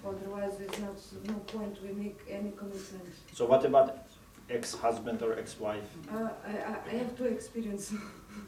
Otherwise, 0.06 0.58
there's 0.58 0.80
not, 0.80 0.98
no 1.26 1.36
point 1.54 1.78
we 1.84 1.92
make 1.94 2.20
any 2.30 2.52
commitment. 2.52 3.14
So 3.34 3.46
what 3.46 3.64
about 3.66 4.08
ex-husband 4.50 5.22
or 5.22 5.38
ex-wife? 5.38 5.84
Uh, 6.12 6.30
I, 6.46 6.52
I, 6.52 6.76
I 6.90 6.94
have 6.98 7.18
two 7.18 7.26
experiences. 7.26 8.00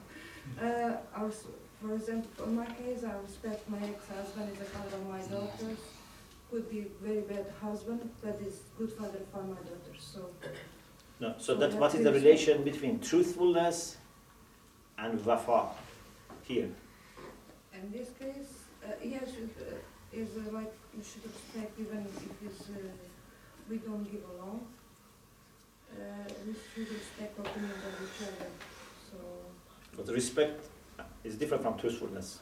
uh, 0.61 0.93
I 1.15 1.23
was, 1.23 1.45
for 1.81 1.93
example, 1.93 2.45
in 2.45 2.55
my 2.55 2.65
case, 2.65 3.03
I 3.03 3.13
respect 3.21 3.69
my 3.69 3.77
ex-husband 3.77 4.49
as 4.53 4.61
a 4.61 4.65
father 4.65 4.97
of 4.97 5.09
my 5.09 5.21
daughters. 5.21 5.77
Could 6.49 6.69
be 6.69 6.87
very 7.01 7.21
bad 7.21 7.51
husband, 7.61 8.09
but 8.23 8.39
is 8.45 8.59
good 8.77 8.91
father 8.91 9.19
for 9.31 9.41
my 9.43 9.55
daughters. 9.55 10.01
So 10.13 10.29
No. 11.19 11.35
So 11.37 11.55
that 11.55 11.73
what 11.73 11.95
is 11.95 12.03
the 12.03 12.11
relation 12.13 12.63
between 12.63 12.99
truthfulness 12.99 13.97
and 14.97 15.23
wafa 15.25 15.69
here? 16.43 16.69
In 17.73 17.91
this 17.91 18.09
case, 18.19 18.51
uh, 18.85 18.91
yes, 19.03 19.29
it 19.29 19.55
uh, 19.59 19.75
is 20.13 20.29
uh, 20.37 20.51
like 20.51 20.73
you 20.95 21.03
should 21.03 21.23
respect 21.25 21.71
even 21.79 22.05
if 22.05 22.47
it's, 22.47 22.69
uh, 22.69 22.73
we 23.69 23.77
don't 23.77 24.03
give 24.11 24.23
along. 24.35 24.67
Uh, 25.91 25.97
we 26.45 26.53
should 26.53 26.91
respect 26.91 27.37
opinions 27.39 27.81
of 27.89 27.93
each 28.05 28.27
other, 28.27 28.49
so. 29.11 29.17
But 29.95 30.07
respect 30.13 30.65
is 31.23 31.35
different 31.35 31.63
from 31.63 31.77
truthfulness. 31.77 32.39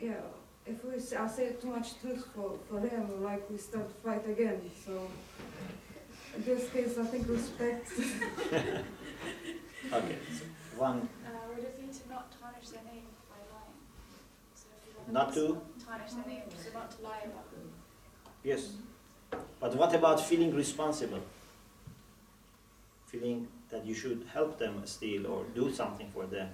Yeah, 0.00 0.20
if 0.66 0.84
we 0.84 0.98
say, 0.98 1.16
I 1.16 1.26
say 1.28 1.52
too 1.60 1.68
much 1.68 1.98
truth 2.00 2.26
for, 2.34 2.58
for 2.68 2.80
him, 2.80 3.22
like 3.22 3.48
we 3.50 3.56
start 3.58 3.90
fight 4.04 4.26
again, 4.28 4.60
so. 4.84 5.08
In 6.36 6.44
this 6.44 6.70
case, 6.70 6.96
I 6.98 7.04
think 7.04 7.28
respect. 7.28 7.88
Okay. 9.92 10.18
So 10.38 10.44
one, 10.78 11.08
Uh, 11.26 11.30
we 11.50 11.62
just 11.62 11.78
need 11.80 11.92
to 11.92 12.08
not 12.10 12.30
tarnish 12.38 12.68
their 12.68 12.84
name 12.84 13.06
by 13.28 13.40
lying. 13.50 13.74
So 14.54 14.66
if 14.76 14.86
you 14.86 14.92
have 14.94 14.99
a 14.99 14.99
Not 14.99 14.99
nice- 14.99 14.99
to? 14.99 14.99
Tarnish 14.99 14.99
their 14.99 14.99
name, 14.99 14.99
so 14.99 14.99
not 14.99 14.99
to 14.99 14.99
lie 14.99 14.99
about 17.24 17.50
them. 17.50 17.70
yes. 18.44 18.72
But 19.60 19.74
what 19.76 19.94
about 19.94 20.20
feeling 20.20 20.54
responsible? 20.54 21.20
Feeling 23.06 23.46
that 23.70 23.84
you 23.84 23.94
should 23.94 24.24
help 24.32 24.58
them 24.58 24.82
still 24.84 25.26
or 25.26 25.44
do 25.54 25.72
something 25.72 26.10
for 26.12 26.26
them. 26.26 26.48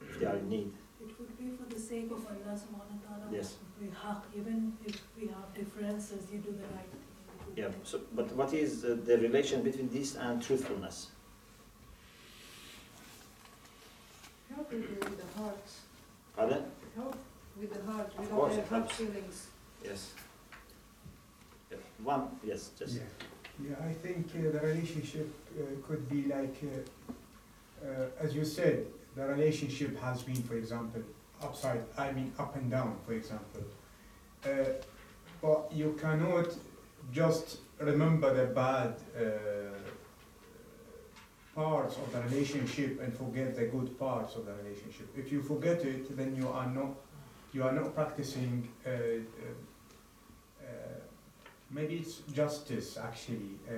if 0.00 0.20
they 0.20 0.26
are 0.26 0.36
in 0.36 0.48
need. 0.48 0.72
It 1.00 1.18
would 1.18 1.38
be 1.38 1.50
for 1.56 1.64
the 1.72 1.80
sake 1.80 2.10
of 2.10 2.24
Allah 2.26 2.54
subhanahu 2.56 2.96
wa 3.00 3.16
ta'ala. 3.16 3.26
Yes. 3.32 3.56
We 3.80 3.88
haq, 4.02 4.24
even 4.36 4.72
if 4.84 5.02
we 5.18 5.28
have 5.28 5.54
differences, 5.54 6.26
you 6.32 6.38
do 6.38 6.52
the 6.52 6.66
right 6.74 6.90
thing. 6.90 7.54
Yeah. 7.56 7.68
So, 7.84 8.00
but 8.14 8.32
what 8.32 8.52
is 8.52 8.84
uh, 8.84 8.96
the 9.04 9.18
relation 9.18 9.62
between 9.62 9.88
this 9.88 10.16
and 10.16 10.42
truthfulness? 10.42 11.08
Help 14.54 14.72
with 14.72 15.18
the 15.18 15.40
heart, 15.40 15.64
Pardon? 16.36 16.64
help 16.94 17.16
with 17.60 17.72
the 17.74 17.90
heart, 17.90 18.08
Of 18.14 18.20
with 18.20 18.30
course 18.30 18.52
our 18.54 18.58
it 18.58 18.66
heart 18.68 18.82
helps. 18.82 18.94
feelings. 18.96 19.46
Yes. 19.84 20.12
Yeah. 21.70 21.76
One. 22.04 22.28
Yes. 22.44 22.70
Just. 22.78 22.94
Yeah, 22.96 23.02
yeah, 23.70 23.76
I 23.88 23.92
think 23.92 24.26
uh, 24.34 24.50
the 24.52 24.60
relationship 24.66 25.28
uh, 25.58 25.62
could 25.86 26.08
be 26.08 26.24
like, 26.24 26.56
uh, 26.62 27.86
uh, 27.86 28.06
as 28.20 28.34
you 28.34 28.44
said, 28.44 28.86
the 29.14 29.26
relationship 29.26 29.98
has 30.00 30.22
been, 30.22 30.42
for 30.42 30.56
example, 30.56 31.02
upside, 31.42 31.82
I 31.96 32.12
mean, 32.12 32.32
up 32.38 32.54
and 32.56 32.70
down, 32.70 32.96
for 33.06 33.12
example. 33.14 33.62
Uh, 34.44 34.48
but 35.40 35.70
you 35.72 35.96
cannot 36.00 36.48
just 37.12 37.58
remember 37.78 38.32
the 38.34 38.52
bad 38.52 38.94
uh, 39.16 39.22
parts 41.54 41.96
of 41.96 42.12
the 42.12 42.20
relationship 42.22 43.00
and 43.02 43.14
forget 43.16 43.56
the 43.56 43.64
good 43.66 43.98
parts 43.98 44.34
of 44.36 44.44
the 44.44 44.52
relationship. 44.62 45.08
If 45.16 45.32
you 45.32 45.40
forget 45.42 45.80
it, 45.84 46.14
then 46.16 46.36
you 46.36 46.48
are 46.48 46.66
not, 46.66 46.94
you 47.52 47.62
are 47.62 47.72
not 47.72 47.94
practicing 47.94 48.68
uh, 48.86 48.90
uh, 48.90 48.94
uh, 50.60 50.66
maybe 51.70 51.96
it's 51.96 52.18
justice 52.32 52.96
actually 52.98 53.58
uh, 53.68 53.72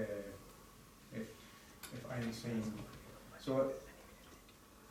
if, 1.15 1.27
if 1.95 2.03
i'm 2.11 2.33
saying 2.33 2.63
so 3.39 3.71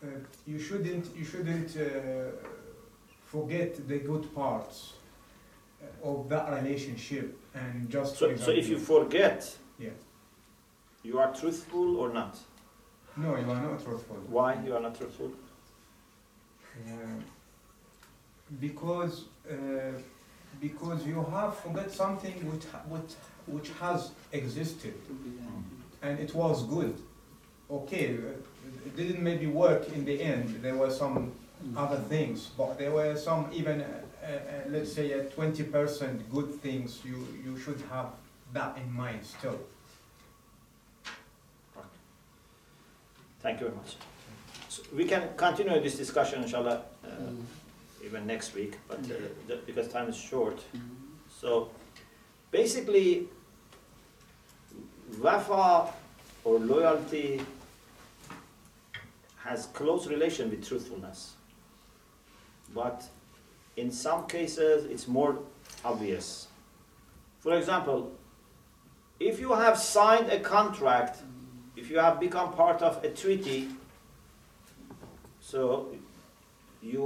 uh, 0.04 0.08
you 0.46 0.60
shouldn't 0.60 1.06
you 1.16 1.26
shouldn't 1.26 1.76
uh, 1.78 2.32
forget 3.26 3.88
the 3.88 4.00
good 4.00 4.34
parts 4.34 4.94
of 6.04 6.28
that 6.30 6.50
relationship 6.62 7.38
and 7.54 7.90
just 7.90 8.18
So, 8.18 8.36
so 8.36 8.52
if 8.52 8.68
you 8.70 8.78
forget, 8.80 9.56
Yeah. 9.80 9.90
you 11.04 11.20
are 11.20 11.32
truthful 11.34 11.98
or 11.98 12.10
not? 12.14 12.38
no 13.16 13.36
you 13.36 13.50
are 13.52 13.62
not 13.62 13.84
truthful 13.84 14.18
Why 14.30 14.56
you 14.66 14.76
are 14.76 14.82
not 14.82 14.96
truthful? 14.96 15.32
Uh, 16.76 17.22
because 18.60 19.26
uh, 19.50 19.54
because 20.60 21.06
you 21.06 21.24
have 21.32 21.58
forget 21.58 21.92
something 21.92 22.34
which 22.52 22.64
which 22.90 23.14
which 23.46 23.70
has 23.80 24.12
existed 24.32 24.94
and 26.02 26.20
it 26.20 26.34
was 26.34 26.64
good. 26.64 26.96
Okay, 27.70 28.06
it 28.86 28.96
didn't 28.96 29.22
maybe 29.22 29.48
work 29.48 29.90
in 29.90 30.06
the 30.06 30.22
end. 30.22 30.60
There 30.62 30.76
were 30.76 30.92
some 30.92 31.34
other 31.76 31.98
things, 31.98 32.52
but 32.58 32.78
there 32.78 32.92
were 32.92 33.16
some 33.16 33.50
even, 33.52 33.82
uh, 33.82 33.86
uh, 34.24 34.28
uh, 34.28 34.40
let's 34.70 34.94
say, 34.94 35.14
uh, 35.14 35.24
20% 35.24 36.30
good 36.32 36.54
things. 36.62 37.00
You 37.04 37.28
you 37.44 37.58
should 37.58 37.82
have 37.90 38.08
that 38.54 38.78
in 38.78 38.92
mind 38.94 39.26
still. 39.26 39.60
Thank 43.42 43.60
you 43.60 43.68
very 43.68 43.78
much. 43.78 43.98
So 44.70 44.84
we 44.96 45.06
can 45.06 45.30
continue 45.36 45.80
this 45.82 45.98
discussion, 45.98 46.44
inshallah, 46.44 46.82
uh. 47.04 47.10
Even 48.04 48.26
next 48.26 48.54
week, 48.56 48.78
but 48.88 49.00
uh, 49.00 49.56
because 49.66 49.88
time 49.90 50.10
is 50.10 50.16
short. 50.16 50.64
So 51.30 51.70
basically, 52.52 53.28
wafa 55.22 55.94
or 56.44 56.60
loyalty 56.60 57.42
has 59.38 59.68
close 59.68 60.08
relation 60.08 60.50
with 60.50 60.68
truthfulness. 60.68 61.34
But 62.74 63.08
in 63.78 63.92
some 63.92 64.28
cases, 64.28 64.86
it's 64.86 65.08
more 65.08 65.40
obvious. 65.86 66.48
For 67.40 67.56
example, 67.56 68.12
if 69.20 69.40
you 69.40 69.54
have 69.54 69.78
signed 69.78 70.30
a 70.30 70.40
contract, 70.40 71.20
if 71.76 71.90
you 71.90 72.00
have 72.00 72.20
become 72.20 72.54
part 72.54 72.82
of 72.82 73.04
a 73.04 73.10
treaty, 73.10 73.70
so 75.40 75.96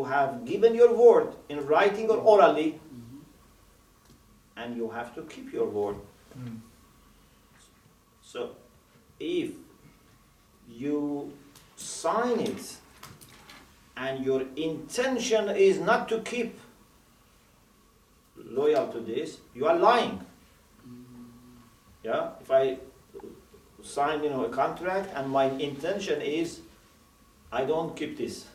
you 0.01 0.07
have 0.07 0.45
given 0.45 0.75
your 0.75 0.93
word 0.93 1.35
in 1.49 1.65
writing 1.67 2.09
or 2.09 2.17
mm. 2.17 2.25
orally, 2.25 2.79
mm. 2.93 3.19
and 4.57 4.75
you 4.75 4.89
have 4.89 5.13
to 5.15 5.21
keep 5.23 5.53
your 5.53 5.67
word. 5.67 5.95
Mm. 6.37 6.59
So 8.21 8.55
if 9.19 9.51
you 10.67 11.33
sign 11.75 12.39
it 12.39 12.77
and 13.97 14.25
your 14.25 14.43
intention 14.55 15.49
is 15.49 15.79
not 15.79 16.09
to 16.09 16.19
keep 16.21 16.59
loyal 18.37 18.87
to 18.87 18.99
this, 18.99 19.37
you 19.53 19.67
are 19.67 19.77
lying. 19.77 20.25
Yeah? 22.03 22.29
If 22.41 22.49
I 22.49 22.77
sign 23.83 24.23
you 24.23 24.31
know, 24.31 24.45
a 24.45 24.49
contract 24.49 25.11
and 25.15 25.29
my 25.29 25.45
intention 25.45 26.21
is 26.21 26.61
I 27.51 27.65
don't 27.65 27.95
keep 27.95 28.17
this. 28.17 28.45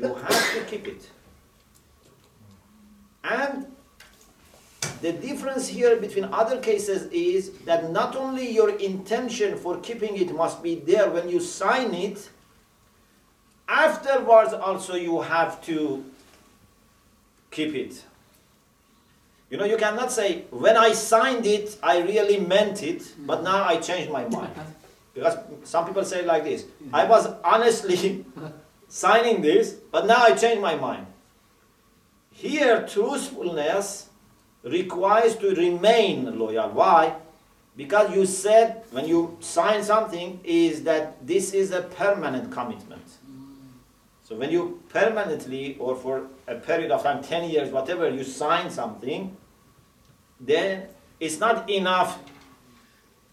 You 0.00 0.14
have 0.14 0.54
to 0.54 0.64
keep 0.64 0.86
it. 0.88 1.10
And 3.22 3.66
the 5.02 5.12
difference 5.12 5.68
here 5.68 5.96
between 5.96 6.24
other 6.24 6.58
cases 6.60 7.10
is 7.12 7.50
that 7.64 7.90
not 7.90 8.16
only 8.16 8.50
your 8.50 8.70
intention 8.78 9.56
for 9.56 9.78
keeping 9.78 10.16
it 10.16 10.34
must 10.34 10.62
be 10.62 10.76
there 10.76 11.10
when 11.10 11.28
you 11.28 11.40
sign 11.40 11.92
it, 11.94 12.30
afterwards 13.68 14.52
also 14.52 14.94
you 14.94 15.20
have 15.20 15.62
to 15.64 16.04
keep 17.50 17.74
it. 17.74 18.04
You 19.50 19.58
know, 19.58 19.64
you 19.64 19.76
cannot 19.76 20.12
say, 20.12 20.44
when 20.50 20.76
I 20.76 20.92
signed 20.92 21.44
it, 21.44 21.76
I 21.82 21.98
really 21.98 22.38
meant 22.38 22.82
it, 22.82 23.02
but 23.26 23.42
now 23.42 23.64
I 23.64 23.76
changed 23.78 24.10
my 24.10 24.26
mind. 24.28 24.52
Because 25.12 25.38
some 25.64 25.86
people 25.86 26.04
say 26.04 26.24
like 26.24 26.44
this 26.44 26.66
I 26.92 27.04
was 27.04 27.26
honestly 27.42 28.24
signing 28.90 29.40
this, 29.40 29.72
but 29.90 30.06
now 30.06 30.24
I 30.24 30.34
change 30.34 30.60
my 30.60 30.74
mind. 30.74 31.06
Here, 32.32 32.86
truthfulness 32.86 34.08
requires 34.62 35.36
to 35.36 35.54
remain 35.54 36.38
loyal. 36.38 36.68
Why? 36.70 37.14
Because 37.76 38.14
you 38.14 38.26
said 38.26 38.82
when 38.90 39.06
you 39.06 39.38
sign 39.40 39.82
something 39.82 40.40
is 40.44 40.82
that 40.82 41.24
this 41.26 41.54
is 41.54 41.70
a 41.70 41.82
permanent 41.82 42.50
commitment. 42.52 43.06
So 44.24 44.36
when 44.36 44.50
you 44.50 44.82
permanently 44.88 45.76
or 45.78 45.96
for 45.96 46.26
a 46.46 46.56
period 46.56 46.90
of 46.90 47.02
time, 47.02 47.22
10 47.22 47.48
years, 47.48 47.70
whatever, 47.70 48.08
you 48.10 48.24
sign 48.24 48.70
something, 48.70 49.36
then 50.40 50.88
it's 51.20 51.38
not 51.38 51.70
enough 51.70 52.18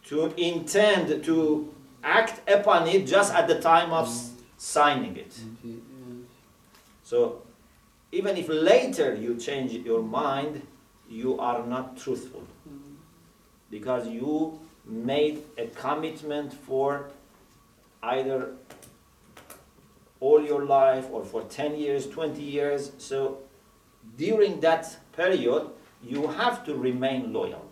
to 0.06 0.34
intend 0.38 1.24
to 1.26 1.74
act 2.04 2.48
upon 2.50 2.88
it 2.88 3.06
just 3.08 3.34
at 3.34 3.48
the 3.48 3.60
time 3.60 3.92
of 3.92 4.08
signing 4.58 5.16
it. 5.16 5.34
So 7.04 7.44
even 8.12 8.36
if 8.38 8.50
later 8.50 9.16
you 9.16 9.38
change 9.38 9.72
your 9.74 10.02
mind, 10.02 10.62
you 11.10 11.40
are 11.40 11.66
not 11.66 11.98
truthful 11.98 12.44
because 13.70 14.08
you 14.08 14.60
made 14.86 15.44
a 15.58 15.68
commitment 15.68 16.54
for 16.54 17.10
either 18.04 18.54
all 20.20 20.44
your 20.44 20.66
life 20.66 21.08
or 21.12 21.24
for 21.24 21.44
10 21.44 21.76
years, 21.76 22.08
20 22.08 22.42
years. 22.42 22.92
So 22.98 23.40
during 24.18 24.60
that 24.62 24.98
period, 25.16 25.70
you 26.04 26.28
have 26.28 26.66
to 26.66 26.76
remain 26.76 27.34
loyal. 27.34 27.66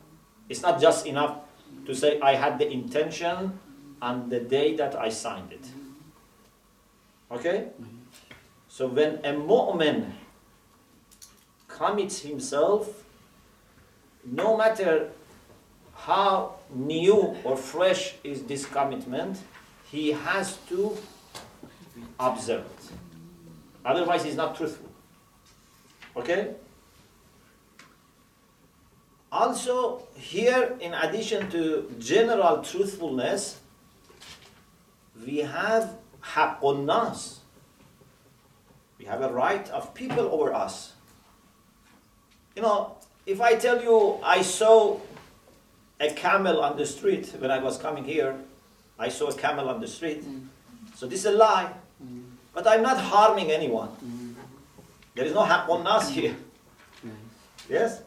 It's 0.50 0.62
not 0.62 0.80
just 0.80 1.06
enough 1.06 1.40
to 1.86 1.96
say, 1.96 2.20
I 2.20 2.36
had 2.36 2.60
the 2.60 2.72
intention 2.72 3.60
on 4.02 4.30
the 4.30 4.40
day 4.40 4.76
that 4.76 4.96
I 4.96 5.10
signed 5.10 5.52
it. 5.52 5.66
Okay? 7.32 7.68
So 8.68 8.88
when 8.88 9.16
a 9.26 9.34
mu'min 9.34 10.12
commits 11.68 12.20
himself, 12.20 13.04
no 14.24 14.58
matter 14.58 15.12
how 15.94 16.56
new 16.74 17.36
or 17.44 17.56
fresh 17.58 18.16
is 18.24 18.44
this 18.44 18.66
commitment, 18.66 19.40
he 19.92 20.12
has 20.12 20.58
to 20.70 20.98
observe 22.20 22.66
it. 22.66 22.92
Otherwise, 23.84 24.24
he's 24.24 24.36
not 24.36 24.56
truthful. 24.56 24.90
Okay? 26.18 26.56
Also, 29.32 30.08
here, 30.16 30.76
in 30.80 30.94
addition 30.94 31.50
to 31.52 31.92
general 32.00 32.62
truthfulness, 32.62 33.60
we 35.26 35.40
have 35.40 35.94
haqqun 36.34 36.86
nas. 36.86 37.40
We 38.98 39.06
have 39.06 39.22
a 39.22 39.32
right 39.32 39.70
of 39.70 39.94
people 39.94 40.20
over 40.32 40.54
us. 40.54 40.94
You 42.56 42.62
know, 42.62 42.96
if 43.26 43.42
I 43.42 43.56
tell 43.56 43.82
you 43.82 44.20
I 44.24 44.42
saw 44.42 45.00
a 46.00 46.12
camel 46.12 46.62
on 46.62 46.78
the 46.78 46.86
street 46.86 47.34
when 47.40 47.52
I 47.52 47.60
was 47.60 47.78
coming 47.78 48.04
here, 48.04 48.36
I 48.98 49.10
saw 49.10 49.28
a 49.28 49.36
camel 49.36 49.70
on 49.70 49.82
the 49.82 49.88
street. 49.88 50.24
Mm. 50.24 50.48
So 50.96 51.08
this 51.08 51.20
is 51.20 51.26
a 51.26 51.32
lie. 51.32 51.72
Mm. 52.04 52.24
But 52.54 52.68
I'm 52.68 52.82
not 52.82 52.98
harming 52.98 53.52
anyone. 53.52 53.90
Mm. 54.04 54.36
There 55.16 55.26
is 55.26 55.34
no 55.34 55.44
haqqun 55.44 55.84
nas 55.84 56.10
here. 56.10 56.36
Yes? 57.70 58.02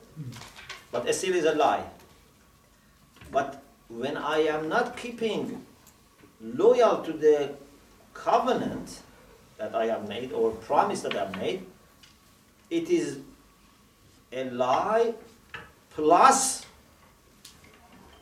But 0.90 1.12
still 1.14 1.34
is 1.34 1.44
a 1.44 1.54
lie. 1.54 1.84
But 3.30 3.62
when 3.88 4.16
I 4.16 4.38
am 4.40 4.68
not 4.68 4.96
keeping 4.96 5.64
loyal 6.40 7.02
to 7.02 7.12
the 7.12 7.54
covenant 8.24 9.02
that 9.56 9.74
I 9.74 9.86
have 9.86 10.08
made 10.08 10.32
or 10.32 10.50
promise 10.50 11.02
that 11.02 11.14
I 11.16 11.24
have 11.26 11.36
made, 11.36 11.66
it 12.70 12.88
is 12.90 13.18
a 14.32 14.44
lie 14.50 15.14
plus 15.90 16.66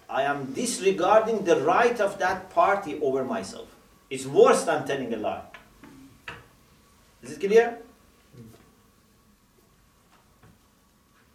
I 0.08 0.22
am 0.22 0.52
disregarding 0.52 1.44
the 1.44 1.60
right 1.62 2.00
of 2.00 2.18
that 2.18 2.50
party 2.50 2.98
over 3.00 3.24
myself. 3.24 3.68
It's 4.08 4.24
worse 4.24 4.62
than 4.64 4.86
telling 4.86 5.12
a 5.12 5.16
lie. 5.16 5.42
Is 7.22 7.32
it 7.32 7.40
clear? 7.40 7.78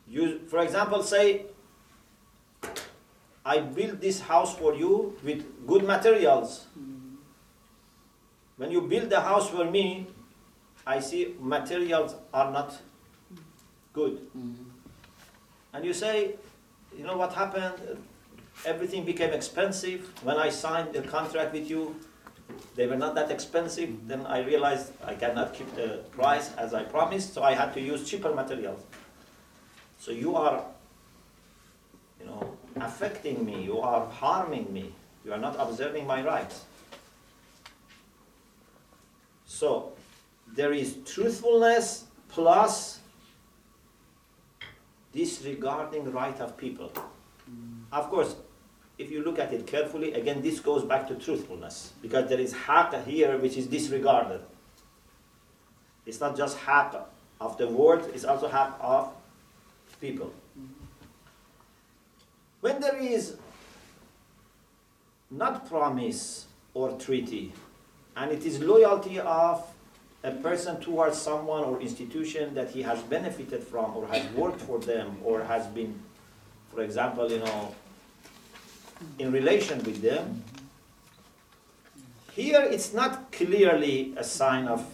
You, 0.08 0.40
for 0.48 0.60
example, 0.60 1.04
say, 1.04 1.46
I 3.46 3.60
built 3.60 4.00
this 4.00 4.22
house 4.22 4.56
for 4.58 4.74
you 4.74 5.18
with 5.24 5.68
good 5.68 5.84
materials. 5.84 6.68
When 8.62 8.70
you 8.70 8.82
build 8.82 9.10
the 9.10 9.20
house 9.20 9.50
for 9.50 9.66
me, 9.66 10.06
I 10.86 11.00
see 11.00 11.34
materials 11.40 12.14
are 12.32 12.52
not 12.52 12.80
good. 13.92 14.20
Mm-hmm. 14.38 14.70
And 15.74 15.84
you 15.84 15.96
say, 15.96 16.36
you 16.96 17.04
know 17.04 17.18
what 17.18 17.34
happened? 17.34 17.98
Everything 18.64 19.04
became 19.04 19.34
expensive. 19.34 20.14
When 20.22 20.38
I 20.38 20.50
signed 20.50 20.94
the 20.94 21.02
contract 21.02 21.54
with 21.54 21.68
you, 21.72 21.96
they 22.76 22.86
were 22.86 22.98
not 22.98 23.16
that 23.16 23.32
expensive. 23.32 23.90
Mm-hmm. 23.90 24.08
Then 24.08 24.28
I 24.28 24.44
realized 24.46 24.94
I 25.04 25.16
cannot 25.16 25.56
keep 25.56 25.74
the 25.74 26.04
price 26.12 26.54
as 26.54 26.76
I 26.76 26.84
promised, 26.84 27.34
so 27.34 27.42
I 27.42 27.56
had 27.56 27.74
to 27.74 27.82
use 27.82 28.08
cheaper 28.08 28.32
materials. 28.32 28.84
So 29.98 30.12
you 30.12 30.36
are, 30.36 30.64
you 32.20 32.28
know, 32.28 32.56
affecting 32.76 33.44
me, 33.44 33.64
you 33.64 33.80
are 33.80 34.06
harming 34.06 34.72
me, 34.72 34.94
you 35.26 35.34
are 35.34 35.40
not 35.40 35.56
observing 35.58 36.06
my 36.06 36.24
rights. 36.24 36.66
So 39.62 39.92
there 40.56 40.74
is 40.74 40.98
truthfulness 41.06 42.06
plus 42.30 42.98
disregarding 45.14 46.12
right 46.12 46.40
of 46.40 46.58
people. 46.58 46.92
Mm. 47.48 47.84
Of 47.92 48.10
course, 48.10 48.38
if 48.98 49.12
you 49.12 49.24
look 49.24 49.38
at 49.38 49.54
it 49.54 49.68
carefully, 49.68 50.14
again, 50.14 50.42
this 50.42 50.60
goes 50.60 50.84
back 50.84 51.08
to 51.10 51.14
truthfulness 51.14 51.94
because 52.02 52.28
there 52.28 52.40
is 52.40 52.56
haqq 52.56 53.06
here 53.06 53.38
which 53.38 53.56
is 53.56 53.68
disregarded. 53.68 54.42
It's 56.08 56.20
not 56.20 56.36
just 56.36 56.58
haqq 56.58 57.00
of 57.40 57.60
the 57.60 57.68
word, 57.68 58.04
it's 58.16 58.26
also 58.26 58.50
haqq 58.50 58.74
of 58.82 59.14
people. 60.00 60.34
Mm. 60.60 60.70
When 62.62 62.82
there 62.82 62.98
is 62.98 63.38
not 65.30 65.70
promise 65.70 66.48
or 66.74 66.98
treaty, 66.98 67.54
and 68.16 68.32
it 68.32 68.46
is 68.46 68.60
loyalty 68.60 69.20
of 69.20 69.66
a 70.24 70.32
person 70.32 70.80
towards 70.80 71.18
someone 71.18 71.64
or 71.64 71.82
institution 71.82 72.54
that 72.54 72.70
he 72.70 72.82
has 72.82 73.02
benefited 73.04 73.64
from 73.64 73.96
or 73.96 74.08
has 74.08 74.26
worked 74.34 74.62
for 74.62 74.80
them 74.80 75.18
or 75.24 75.44
has 75.44 75.66
been, 75.68 76.00
for 76.74 76.82
example, 76.82 77.32
you 77.32 77.40
know, 77.40 77.74
in 79.18 79.32
relation 79.32 79.80
with 79.84 80.02
them. 80.02 80.44
Here 82.34 82.62
it's 82.62 82.94
not 82.94 83.32
clearly 83.32 84.14
a 84.16 84.24
sign 84.24 84.68
of 84.68 84.86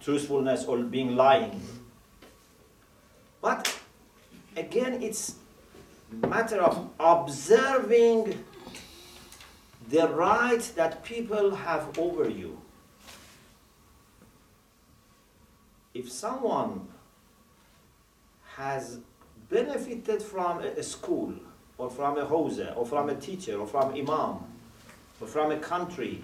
truthfulness 0.00 0.64
or 0.64 0.78
being 0.78 1.16
lying. 1.16 1.60
But 3.42 3.78
again, 4.56 5.02
it's 5.02 5.34
matter 6.10 6.60
of 6.60 6.88
observing 6.98 8.44
the 9.88 10.06
right 10.08 10.60
that 10.76 11.02
people 11.02 11.54
have 11.54 11.98
over 11.98 12.28
you. 12.28 12.60
If 15.94 16.10
someone 16.12 16.86
has 18.56 18.98
benefited 19.48 20.22
from 20.22 20.60
a, 20.60 20.82
school 20.82 21.32
or 21.78 21.88
from 21.90 22.18
a 22.18 22.26
houser 22.26 22.72
or 22.76 22.84
from 22.84 23.08
a 23.08 23.14
teacher 23.14 23.58
or 23.58 23.66
from 23.66 23.92
imam 23.94 24.44
or 25.20 25.26
from 25.26 25.52
a 25.52 25.56
country 25.56 26.22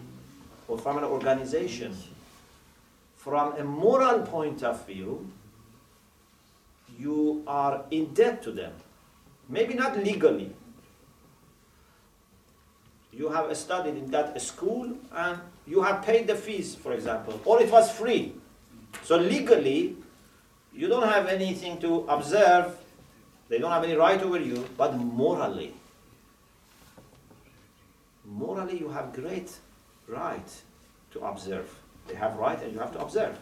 or 0.68 0.77
from 0.79 0.98
an 0.98 1.05
organization, 1.05 1.96
from 3.16 3.57
a 3.57 3.64
moral 3.64 4.20
point 4.20 4.62
of 4.62 4.87
view, 4.87 5.27
you 6.98 7.42
are 7.46 7.85
in 7.90 8.12
debt 8.12 8.42
to 8.42 8.53
them. 8.53 8.72
Maybe 9.48 9.74
not 9.74 9.96
legally. 9.98 10.53
You 13.16 13.29
have 13.29 13.57
studied 13.57 13.96
in 13.96 14.11
that 14.11 14.40
school 14.42 14.92
and 15.14 15.38
you 15.66 15.83
have 15.83 16.05
paid 16.05 16.27
the 16.27 16.35
fees, 16.35 16.74
for 16.74 16.92
example, 16.92 17.40
or 17.44 17.62
it 17.62 17.70
was 17.70 17.90
free. 17.92 18.35
So 19.05 19.16
legally, 19.16 19.96
you 20.72 20.88
don't 20.88 21.09
have 21.09 21.29
anything 21.29 21.79
to 21.81 22.07
observe, 22.09 22.77
they 23.48 23.59
don't 23.59 23.70
have 23.70 23.85
any 23.85 23.94
right 23.94 24.20
over 24.20 24.40
you, 24.40 24.66
but 24.77 24.96
morally, 24.96 25.74
morally 28.24 28.79
you 28.79 28.88
have 28.88 29.12
great 29.12 29.53
right 30.09 30.62
to 31.12 31.20
observe. 31.20 31.72
They 32.09 32.16
have 32.16 32.37
right 32.37 32.61
and 32.62 32.72
you 32.72 32.81
have 32.81 32.92
to 32.92 32.98
observe. 32.98 33.38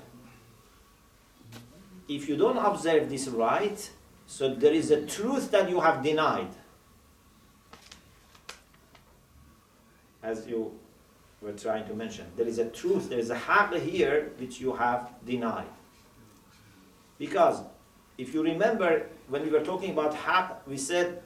If 2.09 2.29
you 2.29 2.37
don't 2.37 2.59
observe 2.59 3.09
this 3.09 3.29
right, 3.29 3.91
so 4.27 4.55
there 4.55 4.73
is 4.73 4.91
a 4.91 5.07
truth 5.07 5.51
that 5.51 5.71
you 5.71 5.81
have 5.81 6.03
denied. 6.03 6.51
As 10.23 10.47
you 10.47 10.73
were 11.41 11.53
trying 11.53 11.87
to 11.89 11.95
mention, 11.95 12.27
there 12.37 12.47
is 12.47 12.59
a 12.59 12.67
truth, 12.67 13.09
there 13.09 13.19
is 13.19 13.31
a 13.31 13.37
haqq 13.37 13.81
here 13.81 14.31
which 14.39 14.61
you 14.61 14.75
have 14.75 15.11
denied. 15.27 15.67
Because 17.19 17.63
if 18.19 18.33
you 18.35 18.43
remember 18.43 19.07
when 19.29 19.43
we 19.43 19.51
were 19.51 19.65
talking 19.65 19.91
about 19.91 20.15
haqq, 20.15 20.57
we 20.67 20.77
said 20.77 21.23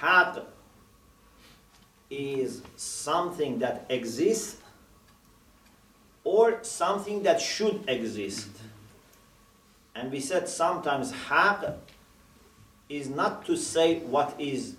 haqq 0.00 0.44
is 2.10 2.62
something 2.76 3.58
that 3.58 3.84
exists 3.88 4.56
or 6.24 6.58
something 6.62 7.22
that 7.22 7.40
should 7.40 7.84
exist. 7.86 8.48
And 9.94 10.10
we 10.10 10.20
said 10.20 10.48
sometimes 10.48 11.12
haqq 11.12 11.76
is 12.88 13.08
not 13.08 13.44
to 13.46 13.56
say 13.56 14.00
what 14.00 14.34
is 14.38 14.76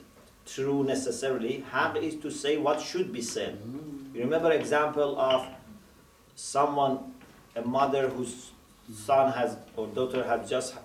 true 0.53 0.83
necessarily. 0.83 1.63
Haqq 1.71 2.01
is 2.01 2.15
to 2.17 2.31
say 2.31 2.57
what 2.57 2.81
should 2.81 3.11
be 3.11 3.21
said. 3.21 3.59
Mm. 3.61 4.15
You 4.15 4.21
remember 4.21 4.51
example 4.51 5.19
of 5.19 5.47
someone, 6.35 7.13
a 7.55 7.61
mother 7.61 8.09
whose 8.09 8.51
son 8.93 9.31
has 9.33 9.57
or 9.75 9.87
daughter 9.87 10.23
has 10.23 10.49
just 10.49 10.75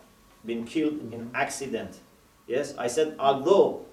been 0.44 0.64
killed 0.64 0.94
in 1.12 1.20
mm-hmm. 1.20 1.36
accident. 1.36 1.98
Yes, 2.46 2.74
I 2.76 2.88
said 2.88 3.16
although 3.18 3.86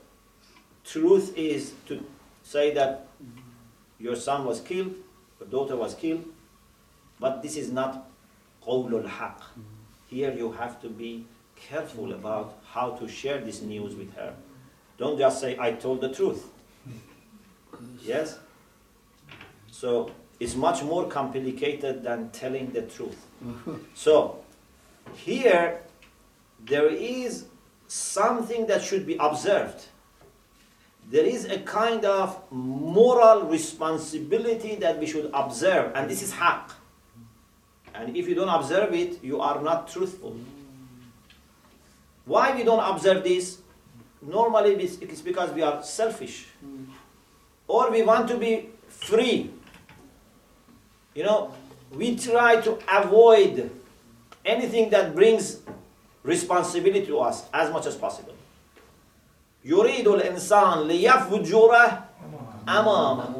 truth 0.83 1.37
is 1.37 1.73
to 1.87 2.03
say 2.43 2.73
that 2.73 3.07
mm-hmm. 3.23 3.39
your 4.03 4.15
son 4.15 4.45
was 4.45 4.59
killed, 4.59 4.93
your 5.39 5.49
daughter 5.49 5.77
was 5.77 5.95
killed, 5.95 6.25
but 7.19 7.41
this 7.41 7.55
is 7.55 7.71
not 7.71 8.09
qawlul 8.65 9.07
haq. 9.07 9.39
Mm-hmm. 9.39 9.61
Here 10.07 10.33
you 10.33 10.51
have 10.51 10.81
to 10.81 10.89
be 10.89 11.25
careful 11.55 12.11
about 12.11 12.57
how 12.73 12.91
to 12.91 13.07
share 13.07 13.39
this 13.39 13.61
news 13.61 13.95
with 13.95 14.13
her. 14.15 14.33
Don't 15.01 15.17
just 15.17 15.41
say, 15.41 15.57
I 15.59 15.71
told 15.71 15.99
the 15.99 16.09
truth. 16.13 16.45
Yes? 18.03 18.37
So 19.71 20.11
it's 20.39 20.53
much 20.53 20.83
more 20.83 21.07
complicated 21.07 22.03
than 22.03 22.29
telling 22.29 22.69
the 22.71 22.83
truth. 22.83 23.25
So 23.95 24.43
here 25.15 25.81
there 26.67 26.85
is 26.85 27.45
something 27.87 28.67
that 28.67 28.83
should 28.83 29.07
be 29.07 29.17
observed. 29.19 29.87
There 31.09 31.25
is 31.25 31.45
a 31.45 31.57
kind 31.57 32.05
of 32.05 32.39
moral 32.51 33.47
responsibility 33.47 34.75
that 34.75 34.99
we 34.99 35.07
should 35.07 35.31
observe, 35.33 35.93
and 35.95 36.11
this 36.11 36.21
is 36.21 36.31
haqq. 36.31 36.73
And 37.95 38.15
if 38.15 38.27
you 38.27 38.35
don't 38.35 38.49
observe 38.49 38.93
it, 38.93 39.23
you 39.23 39.41
are 39.41 39.59
not 39.63 39.87
truthful. 39.87 40.37
Why 42.25 42.55
we 42.55 42.63
don't 42.63 42.85
observe 42.87 43.23
this? 43.23 43.57
Normally 44.22 44.74
it's 44.74 45.20
because 45.20 45.50
we 45.52 45.62
are 45.62 45.82
selfish. 45.82 46.46
Or 47.68 47.90
we 47.90 48.02
want 48.02 48.28
to 48.28 48.36
be 48.36 48.70
free. 48.88 49.50
You 51.14 51.24
know, 51.24 51.54
we 51.92 52.16
try 52.16 52.60
to 52.60 52.78
avoid 52.92 53.70
anything 54.44 54.90
that 54.90 55.14
brings 55.14 55.60
responsibility 56.22 57.06
to 57.06 57.18
us 57.20 57.44
as 57.52 57.72
much 57.72 57.86
as 57.86 57.94
possible. 57.96 58.32
يريد 59.64 60.06
الإنسان 60.08 60.86
ليفجر 60.88 62.02
أمامه 62.68 63.34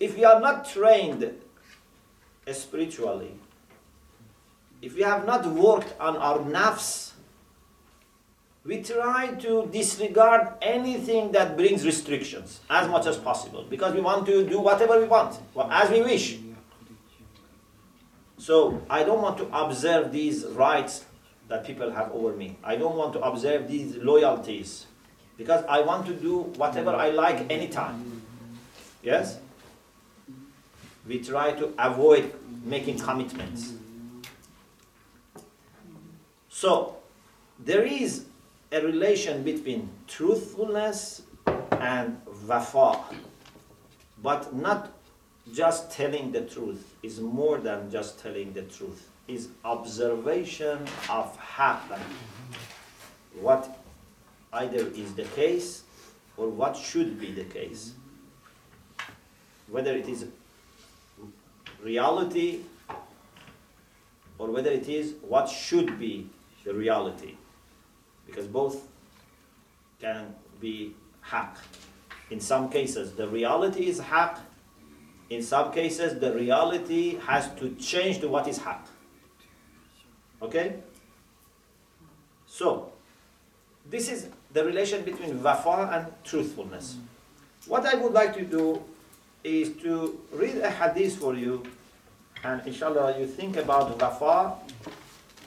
If 0.00 0.16
we 0.16 0.24
are 0.24 0.40
not 0.40 0.64
trained 0.68 1.32
spiritually, 2.50 3.34
if 4.80 4.96
we 4.96 5.02
have 5.02 5.24
not 5.24 5.46
worked 5.46 5.94
on 6.00 6.16
our 6.16 6.38
nafs, 6.40 7.12
we 8.67 8.81
try 8.83 9.27
to 9.27 9.65
disregard 9.71 10.49
anything 10.61 11.31
that 11.31 11.55
brings 11.55 11.85
restrictions 11.85 12.59
as 12.69 12.89
much 12.89 13.07
as 13.07 13.15
possible 13.15 13.63
because 13.69 13.93
we 13.93 14.01
want 14.01 14.25
to 14.25 14.45
do 14.45 14.59
whatever 14.59 14.99
we 14.99 15.07
want, 15.07 15.39
as 15.71 15.89
we 15.89 16.01
wish. 16.01 16.37
So 18.37 18.81
I 18.89 19.03
don't 19.03 19.21
want 19.21 19.37
to 19.37 19.47
observe 19.57 20.11
these 20.11 20.45
rights 20.47 21.05
that 21.47 21.65
people 21.65 21.89
have 21.91 22.11
over 22.11 22.35
me. 22.35 22.57
I 22.61 22.75
don't 22.75 22.97
want 22.97 23.13
to 23.13 23.21
observe 23.21 23.69
these 23.69 23.95
loyalties 23.95 24.85
because 25.37 25.63
I 25.69 25.79
want 25.79 26.05
to 26.07 26.13
do 26.13 26.39
whatever 26.57 26.89
I 26.89 27.11
like 27.11 27.49
anytime. 27.49 28.21
Yes? 29.01 29.39
We 31.07 31.19
try 31.23 31.53
to 31.53 31.73
avoid 31.79 32.33
making 32.65 32.99
commitments. 32.99 33.75
So, 36.49 36.97
there 37.59 37.83
is 37.83 38.25
a 38.71 38.81
relation 38.81 39.43
between 39.43 39.89
truthfulness 40.07 41.21
and 41.71 42.19
wafa, 42.45 42.99
but 44.21 44.53
not 44.53 44.91
just 45.53 45.89
telling 45.91 46.31
the 46.31 46.41
truth 46.41 46.95
is 47.01 47.21
more 47.21 47.57
than 47.59 47.89
just 47.89 48.19
telling 48.19 48.51
the 48.53 48.63
truth 48.63 49.09
is 49.27 49.49
observation 49.63 50.79
of 51.09 51.37
haqq 51.37 51.99
what 53.39 53.79
either 54.53 54.87
is 54.87 55.13
the 55.13 55.23
case 55.23 55.83
or 56.35 56.49
what 56.49 56.75
should 56.75 57.19
be 57.19 57.31
the 57.31 57.43
case. 57.43 57.93
Whether 59.69 59.95
it 59.95 60.07
is 60.07 60.25
reality 61.83 62.61
or 64.37 64.49
whether 64.49 64.71
it 64.71 64.89
is 64.89 65.13
what 65.21 65.49
should 65.49 65.99
be 65.99 66.29
the 66.63 66.73
reality 66.73 67.35
because 68.27 68.45
both 68.45 68.87
can 69.99 70.35
be 70.59 70.93
haq 71.21 71.57
in 72.29 72.39
some 72.39 72.69
cases 72.69 73.13
the 73.13 73.27
reality 73.27 73.87
is 73.87 73.99
haq 73.99 74.39
in 75.29 75.41
some 75.41 75.71
cases, 75.71 76.19
the 76.19 76.31
reality 76.33 77.17
has 77.17 77.49
to 77.55 77.75
change 77.75 78.19
to 78.19 78.29
what 78.29 78.47
is 78.47 78.57
haq. 78.59 78.87
Okay? 80.41 80.77
So, 82.45 82.91
this 83.89 84.09
is 84.09 84.29
the 84.53 84.63
relation 84.63 85.03
between 85.03 85.43
wafa 85.43 85.89
and 85.93 86.23
truthfulness. 86.23 86.97
What 87.67 87.85
I 87.85 87.95
would 87.95 88.13
like 88.13 88.33
to 88.35 88.43
do 88.43 88.81
is 89.43 89.75
to 89.83 90.17
read 90.31 90.57
a 90.57 90.69
hadith 90.69 91.17
for 91.17 91.35
you, 91.35 91.63
and 92.43 92.65
inshallah, 92.65 93.19
you 93.19 93.27
think 93.27 93.57
about 93.57 93.99
wafa, 93.99 94.55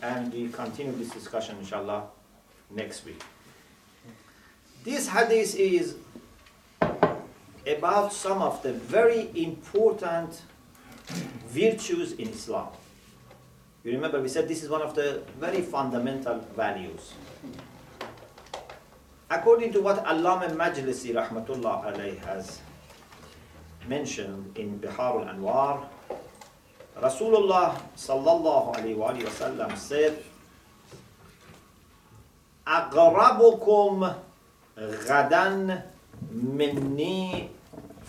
and 0.02 0.32
we 0.32 0.48
continue 0.48 0.92
this 0.92 1.10
discussion, 1.10 1.56
inshallah, 1.58 2.04
next 2.70 3.04
week. 3.04 3.22
This 4.85 5.09
hadith 5.09 5.54
is 5.56 5.96
about 7.66 8.12
some 8.12 8.40
of 8.42 8.62
the 8.62 8.72
very 8.72 9.30
important 9.35 10.42
virtues 11.48 12.12
in 12.12 12.28
Islam. 12.28 12.68
You 13.85 13.92
remember 13.92 14.20
we 14.20 14.28
said 14.28 14.48
this 14.48 14.62
is 14.62 14.68
one 14.68 14.83
of 14.83 14.94
the 14.94 15.22
very 15.38 15.61
fundamental 15.62 16.38
values. 16.56 17.12
According 19.30 19.72
to 19.74 19.80
what 19.80 20.04
Allama 20.04 20.50
Majlisi 20.56 21.14
rahmatullah 21.14 21.94
alayh 21.94 22.18
has 22.24 22.61
mentioned 23.87 24.56
in 24.59 24.78
Bihar 24.80 25.22
al-Anwar, 25.26 25.87
Rasulullah 26.98 27.80
sallallahu 27.96 28.76
alayhi 28.76 28.96
wa 28.96 29.12
sallam 29.12 29.76
said, 29.76 30.22
أقربكم 32.70 34.12
غدا 34.78 35.46
مني 36.33 37.48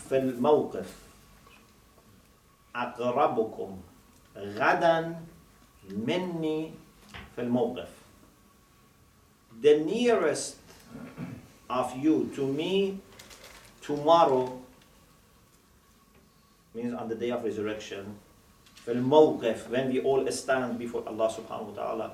في 0.09 0.17
الموقف 0.17 0.89
أقربكم 2.75 3.77
غدا 4.37 5.21
مني 5.89 6.71
في 7.35 7.41
الموقف 7.41 7.89
The 9.61 9.77
nearest 9.85 10.55
of 11.69 11.95
you 12.03 12.29
to 12.35 12.43
me 12.47 12.97
tomorrow 13.81 14.59
means 16.73 16.93
on 16.93 17.09
the 17.09 17.15
day 17.15 17.29
of 17.31 17.43
resurrection 17.43 18.05
في 18.85 18.91
الموقف 18.91 19.69
when 19.71 19.91
we 19.91 20.01
all 20.01 20.25
stand 20.31 20.77
before 20.79 21.03
Allah 21.07 21.29
subhanahu 21.29 21.73
wa 21.73 21.75
ta'ala 21.75 22.07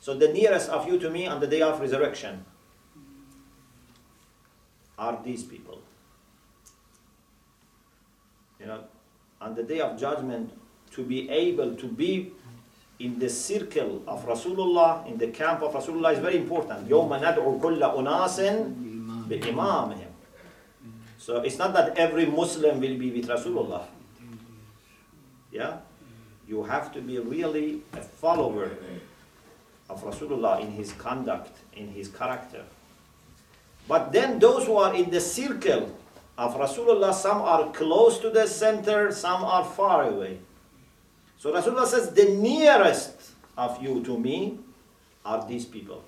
so 0.00 0.14
the 0.14 0.28
nearest 0.28 0.68
of 0.68 0.88
you 0.88 0.98
to 0.98 1.10
me 1.10 1.26
on 1.26 1.40
the 1.40 1.46
day 1.46 1.62
of 1.62 1.80
resurrection 1.80 2.44
are 4.98 5.20
these 5.24 5.44
people. 5.44 5.80
You 8.58 8.66
know, 8.66 8.84
on 9.40 9.54
the 9.54 9.62
day 9.62 9.80
of 9.80 9.98
judgment, 9.98 10.52
to 10.92 11.02
be 11.02 11.28
able 11.30 11.74
to 11.76 11.86
be 11.86 12.32
in 12.98 13.18
the 13.18 13.28
circle 13.28 14.02
of 14.06 14.24
Rasulullah, 14.26 15.06
in 15.06 15.18
the 15.18 15.28
camp 15.28 15.62
of 15.62 15.72
Rasulullah 15.72 16.12
is 16.12 16.18
very 16.18 16.36
important. 16.36 16.88
يوم 16.88 17.14
ندعو 17.14 17.60
كل 17.60 17.82
أناس 17.82 18.40
بإمامهم. 19.28 20.08
So 21.18 21.40
it's 21.42 21.58
not 21.58 21.72
that 21.74 21.96
every 21.96 22.26
Muslim 22.26 22.80
will 22.80 22.98
be 22.98 23.10
with 23.10 23.28
Rasulullah. 23.28 23.86
Yeah? 25.50 25.78
You 26.48 26.64
have 26.64 26.92
to 26.94 27.00
be 27.00 27.18
really 27.18 27.82
a 27.92 28.00
follower 28.00 28.70
of 29.88 30.02
Rasulullah 30.02 30.60
in 30.60 30.72
his 30.72 30.92
conduct, 30.92 31.56
in 31.74 31.88
his 31.88 32.08
character. 32.08 32.64
But 33.88 34.12
then 34.12 34.38
those 34.38 34.66
who 34.66 34.76
are 34.76 34.94
in 34.94 35.10
the 35.10 35.20
circle 35.20 35.94
of 36.38 36.54
Rasulullah, 36.54 37.12
some 37.12 37.42
are 37.42 37.70
close 37.72 38.18
to 38.20 38.30
the 38.30 38.46
center, 38.46 39.12
some 39.12 39.44
are 39.44 39.64
far 39.64 40.04
away. 40.08 40.38
So 41.38 41.52
Rasulullah 41.52 41.86
says, 41.86 42.10
the 42.12 42.30
nearest 42.36 43.32
of 43.56 43.82
you 43.82 44.02
to 44.04 44.18
me 44.18 44.58
are 45.24 45.46
these 45.46 45.64
people. 45.64 46.04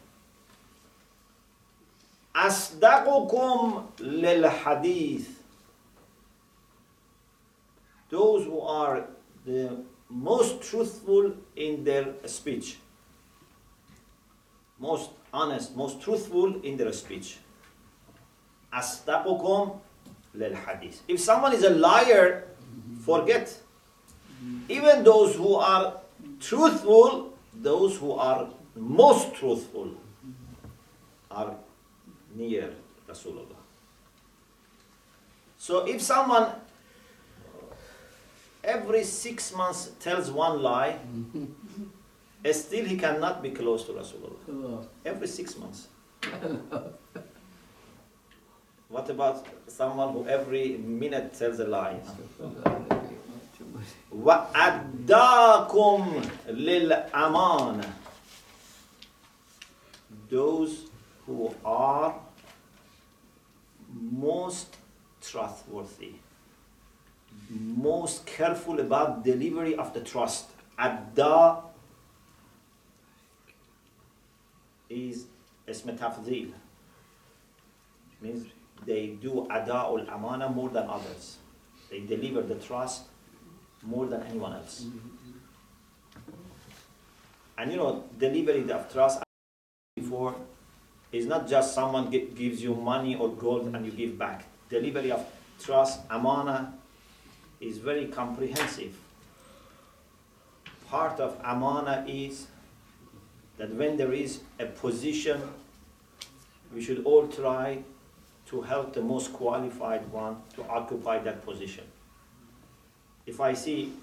أصدقكم 2.35 3.85
للحديث 4.01 5.27
Those 8.11 8.45
who 8.45 8.61
are 8.61 9.07
the 9.45 9.85
most 10.09 10.63
truthful 10.63 11.33
in 11.57 11.85
their 11.85 12.15
speech. 12.27 12.77
Most 14.79 15.11
honest, 15.33 15.77
most 15.77 16.01
truthful 16.01 16.61
in 16.63 16.77
their 16.77 16.93
speech. 16.93 17.39
أصدقكم 18.73 19.79
للحديث. 20.35 20.99
If 21.09 21.21
someone 21.21 21.53
is 21.53 21.63
a 21.63 21.71
liar, 21.71 22.49
forget. 23.05 23.61
Even 24.69 25.05
those 25.05 25.37
who 25.37 25.55
are 25.55 26.01
truthful, 26.41 27.33
those 27.55 27.97
who 27.97 28.13
are 28.13 28.49
most 28.77 29.35
truthful 29.35 29.91
are 31.31 31.55
near 32.35 32.75
Rasulullah. 33.09 33.63
So 35.57 35.87
if 35.87 36.03
someone 36.03 36.51
every 38.63 39.05
six 39.05 39.55
months 39.55 39.93
tells 40.01 40.31
one 40.31 40.63
lie, 40.63 40.99
still 42.53 42.85
he 42.85 42.97
cannot 42.97 43.43
be 43.43 43.51
close 43.51 43.85
to 43.87 43.93
Rasulullah. 43.93 44.87
Every 45.05 45.29
six 45.29 45.57
months. 45.57 45.89
What 48.89 49.11
about 49.11 49.47
someone 49.67 50.13
who 50.13 50.27
every 50.29 50.77
minute 50.79 51.35
tells 51.35 51.59
a 51.59 51.67
lie? 51.67 51.99
وَأَدَّاكُمْ 54.15 56.03
لِلْأَمَانَ 56.49 57.85
Those 60.31 60.87
who 61.27 61.55
are 61.65 62.15
most 63.93 64.77
trustworthy, 65.21 66.15
most 67.51 68.25
careful 68.27 68.81
about 68.81 69.25
delivery 69.25 69.75
of 69.75 69.93
the 69.93 70.01
trust. 70.01 70.51
Adda 70.79 71.63
is 74.90 75.26
ism. 75.68 75.98
Means 78.22 78.48
they 78.86 79.08
do 79.22 79.48
ada'ul 79.50 80.10
amana 80.10 80.50
more 80.50 80.70
than 80.70 80.88
others. 80.90 81.38
They 81.90 82.02
deliver 82.02 82.42
the 82.42 82.56
trust 82.56 83.04
more 83.84 84.08
than 84.08 84.24
anyone 84.24 84.54
else. 84.54 84.86
And 87.58 87.72
you 87.72 87.78
know, 87.78 88.04
delivery 88.18 88.70
of 88.72 88.92
trust 88.92 89.22
before 89.96 90.36
is 91.12 91.26
not 91.26 91.48
just 91.48 91.74
someone 91.74 92.10
gives 92.10 92.62
you 92.62 92.76
money 92.76 93.16
or 93.16 93.30
gold 93.30 93.74
and 93.74 93.86
you 93.86 93.92
give 93.92 94.18
back. 94.18 94.46
Delivery 94.70 95.12
of 95.12 95.26
trust, 95.60 96.02
amana, 96.10 96.74
is 97.60 97.78
very 97.78 98.08
comprehensive. 98.08 98.96
Part 100.88 101.20
of 101.20 101.38
amana 101.44 102.06
is 102.08 102.48
that 103.60 103.70
when 103.76 103.98
there 103.98 104.12
is 104.12 104.40
a 104.60 104.66
position, 104.66 105.40
we 106.74 106.82
should 106.82 107.06
all 107.06 107.28
try 107.28 107.84
to 108.48 108.62
help 108.62 108.94
the 108.94 109.02
most 109.02 109.32
qualified 109.32 110.12
one 110.12 110.38
to 110.56 110.64
occupy 110.68 111.20
that 111.20 111.46
position. 111.46 111.84
If 113.28 113.40
I 113.40 113.54
see 113.54 113.94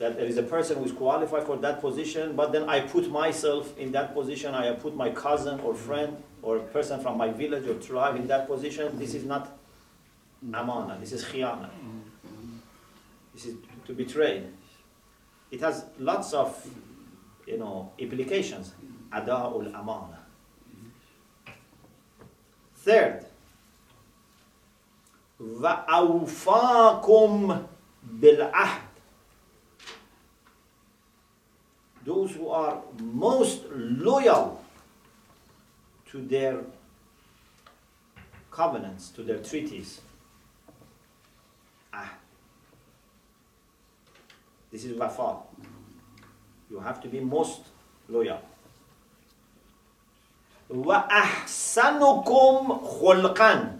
that 0.00 0.16
there 0.16 0.26
is 0.26 0.38
a 0.38 0.42
person 0.42 0.78
who 0.78 0.84
is 0.84 0.92
qualified 0.92 1.44
for 1.44 1.56
that 1.58 1.80
position, 1.80 2.34
but 2.34 2.50
then 2.50 2.68
I 2.68 2.80
put 2.80 3.08
myself 3.08 3.78
in 3.78 3.92
that 3.92 4.12
position, 4.12 4.52
I 4.54 4.72
put 4.72 4.96
my 4.96 5.10
cousin 5.10 5.60
or 5.60 5.74
friend 5.74 6.16
or 6.42 6.58
person 6.58 7.00
from 7.00 7.16
my 7.16 7.30
village 7.30 7.68
or 7.68 7.74
tribe 7.74 8.16
in 8.16 8.26
that 8.26 8.48
position, 8.48 8.98
this 8.98 9.14
is 9.14 9.24
not 9.24 9.56
amana, 10.52 10.96
this 10.98 11.12
is 11.12 11.24
khiyana. 11.24 11.70
This 13.34 13.46
is 13.46 13.56
to 13.86 13.92
betray. 13.92 14.42
It 15.50 15.60
has 15.60 15.84
lots 15.98 16.32
of, 16.32 16.66
you 17.45 17.57
know, 17.57 17.91
implications. 17.97 18.73
Ada'ul 19.11 19.73
amana. 19.73 20.19
Third, 22.75 23.25
وَأَوْفَاكُمْ 25.41 27.31
بِالْعَهْدِ 28.19 28.81
Those 32.05 32.31
who 32.35 32.49
are 32.49 32.81
most 32.99 33.63
loyal 33.71 34.63
to 36.11 36.21
their 36.21 36.61
covenants, 38.51 39.09
to 39.09 39.21
their 39.23 39.37
treaties. 39.39 40.01
Ah. 41.93 42.13
This 44.71 44.85
is 44.85 44.97
wafa. 44.97 45.37
You 46.73 46.79
have 46.79 47.01
to 47.01 47.07
be 47.07 47.19
most 47.19 47.61
loyal. 48.07 48.41
وَأَحْسَنُكُمْ 50.69 52.67
خُلْقًا 53.01 53.79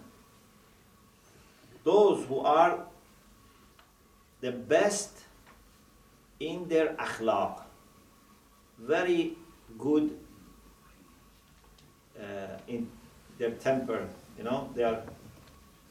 Those 1.84 2.26
who 2.26 2.40
are 2.40 2.80
the 4.42 4.52
best 4.52 5.20
in 6.40 6.68
their 6.68 6.94
akhlaq. 6.96 7.62
Very 8.80 9.38
good 9.78 10.18
uh, 12.20 12.58
in 12.68 12.90
their 13.38 13.52
temper. 13.52 14.08
You 14.38 14.44
know, 14.46 14.70
they 14.76 14.84
are 14.84 15.02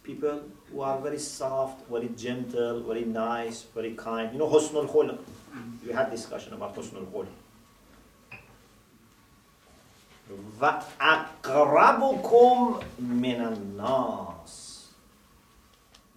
people 0.03 0.43
who 0.73 0.81
are 0.81 0.99
very 1.01 1.19
soft, 1.19 1.87
very 1.89 2.09
gentle, 2.17 2.83
very 2.83 3.05
nice, 3.05 3.63
very 3.75 3.93
kind. 3.95 4.33
You 4.33 4.39
know, 4.39 4.49
husnul 4.49 4.89
khulq. 4.91 5.19
we 5.86 5.92
had 5.92 6.10
discussion 6.12 6.54
about 6.54 6.76
husnul 6.76 7.06
khulq. 7.12 7.28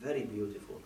Very 0.00 0.24
beautiful. 0.24 0.80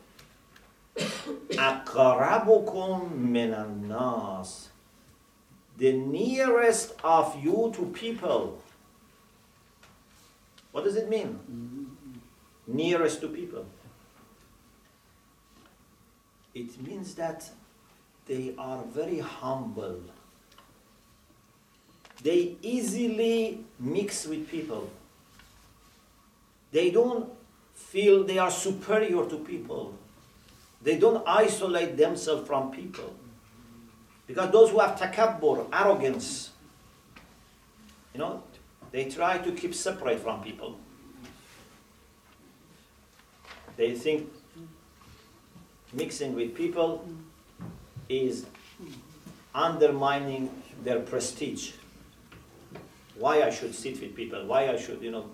The 5.76 5.92
nearest 5.92 6.94
of 7.04 7.42
you 7.42 7.72
to 7.74 7.86
people. 7.86 8.62
What 10.72 10.84
does 10.84 10.96
it 10.96 11.08
mean? 11.08 11.38
Nearest 12.66 13.20
to 13.20 13.28
people. 13.28 13.66
It 16.54 16.80
means 16.86 17.14
that 17.14 17.50
they 18.30 18.54
are 18.56 18.84
very 18.84 19.18
humble. 19.18 20.00
They 22.22 22.54
easily 22.62 23.64
mix 23.80 24.24
with 24.24 24.48
people. 24.48 24.88
They 26.70 26.92
don't 26.92 27.28
feel 27.74 28.22
they 28.22 28.38
are 28.38 28.52
superior 28.52 29.26
to 29.28 29.36
people. 29.38 29.94
They 30.80 30.96
don't 30.96 31.26
isolate 31.26 31.96
themselves 31.96 32.46
from 32.46 32.70
people. 32.70 33.12
Because 34.28 34.52
those 34.52 34.70
who 34.70 34.78
have 34.78 34.96
takabbur, 34.96 35.66
arrogance, 35.72 36.50
you 38.14 38.20
know, 38.20 38.44
they 38.92 39.10
try 39.10 39.38
to 39.38 39.50
keep 39.50 39.74
separate 39.74 40.20
from 40.20 40.40
people. 40.44 40.78
They 43.76 43.96
think 43.96 44.30
mixing 45.92 46.36
with 46.36 46.54
people 46.54 47.04
is 48.10 48.46
undermining 49.54 50.50
their 50.84 51.00
prestige. 51.00 51.72
Why 53.16 53.42
I 53.42 53.50
should 53.50 53.74
sit 53.74 54.00
with 54.00 54.14
people? 54.14 54.44
Why 54.46 54.68
I 54.68 54.76
should, 54.76 55.00
you 55.02 55.10
know, 55.10 55.30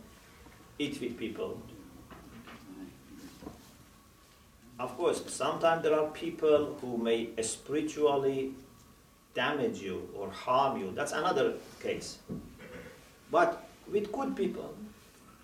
eat 0.79 1.01
with 1.01 1.19
people? 1.19 1.61
Of 4.79 4.97
course, 4.97 5.23
sometimes 5.33 5.83
there 5.83 5.99
are 5.99 6.09
people 6.11 6.77
who 6.81 6.99
may 6.99 7.31
spiritually 7.43 8.53
damage 9.35 9.79
you 9.81 10.09
or 10.15 10.31
harm 10.31 10.79
you. 10.79 10.93
That's 10.95 11.13
another 11.13 11.55
case. 11.83 12.19
But 13.31 13.67
with 13.91 14.13
good 14.13 14.37
people, 14.37 14.75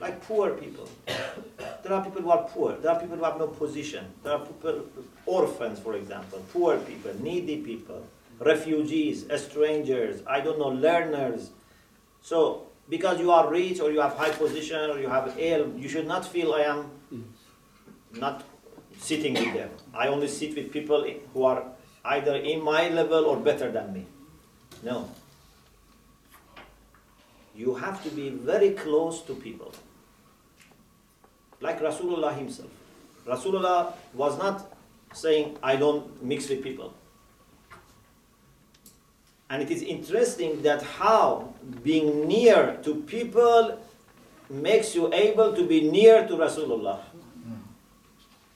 like 0.02 0.20
poor 0.26 0.50
people, 0.50 0.88
there 1.06 1.92
are 1.92 2.04
people 2.04 2.22
who 2.22 2.30
are 2.30 2.42
poor. 2.48 2.76
There 2.76 2.90
are 2.90 3.00
people 3.00 3.16
who 3.16 3.24
have 3.24 3.38
no 3.38 3.46
position. 3.46 4.04
There 4.24 4.32
are 4.32 4.44
people, 4.44 4.82
orphans, 5.26 5.78
for 5.78 5.94
example, 5.94 6.42
poor 6.52 6.76
people, 6.78 7.12
needy 7.20 7.58
people, 7.58 8.04
refugees, 8.40 9.24
strangers, 9.36 10.20
I 10.26 10.40
don't 10.40 10.58
know, 10.58 10.70
learners. 10.70 11.50
So, 12.20 12.66
because 12.88 13.20
you 13.20 13.30
are 13.30 13.48
rich 13.48 13.80
or 13.80 13.92
you 13.92 14.00
have 14.00 14.14
high 14.14 14.30
position 14.30 14.90
or 14.90 14.98
you 14.98 15.08
have 15.08 15.34
ill, 15.38 15.72
you 15.76 15.88
should 15.88 16.08
not 16.08 16.26
feel 16.26 16.52
I 16.52 16.62
am 16.62 16.90
not 18.14 18.44
sitting 18.98 19.34
with 19.34 19.54
them. 19.54 19.70
I 19.94 20.08
only 20.08 20.26
sit 20.26 20.56
with 20.56 20.72
people 20.72 21.08
who 21.32 21.44
are 21.44 21.64
either 22.04 22.34
in 22.34 22.60
my 22.62 22.88
level 22.88 23.24
or 23.24 23.36
better 23.36 23.70
than 23.70 23.92
me. 23.92 24.06
No. 24.82 25.08
You 27.54 27.76
have 27.76 28.02
to 28.02 28.10
be 28.10 28.30
very 28.30 28.70
close 28.70 29.22
to 29.22 29.34
people 29.34 29.72
Like 31.61 31.81
Rasulullah 31.81 32.37
himself. 32.37 32.69
Rasulullah 33.25 33.93
was 34.13 34.37
not 34.37 34.71
saying, 35.13 35.57
I 35.63 35.75
don't 35.75 36.23
mix 36.23 36.49
with 36.49 36.63
people. 36.63 36.93
And 39.49 39.61
it 39.61 39.71
is 39.71 39.81
interesting 39.81 40.61
that 40.63 40.83
how 40.83 41.53
being 41.83 42.27
near 42.27 42.77
to 42.83 42.95
people 43.07 43.79
makes 44.49 44.95
you 44.95 45.11
able 45.13 45.53
to 45.55 45.65
be 45.65 45.89
near 45.89 46.27
to 46.27 46.35
Rasulullah. 46.35 46.99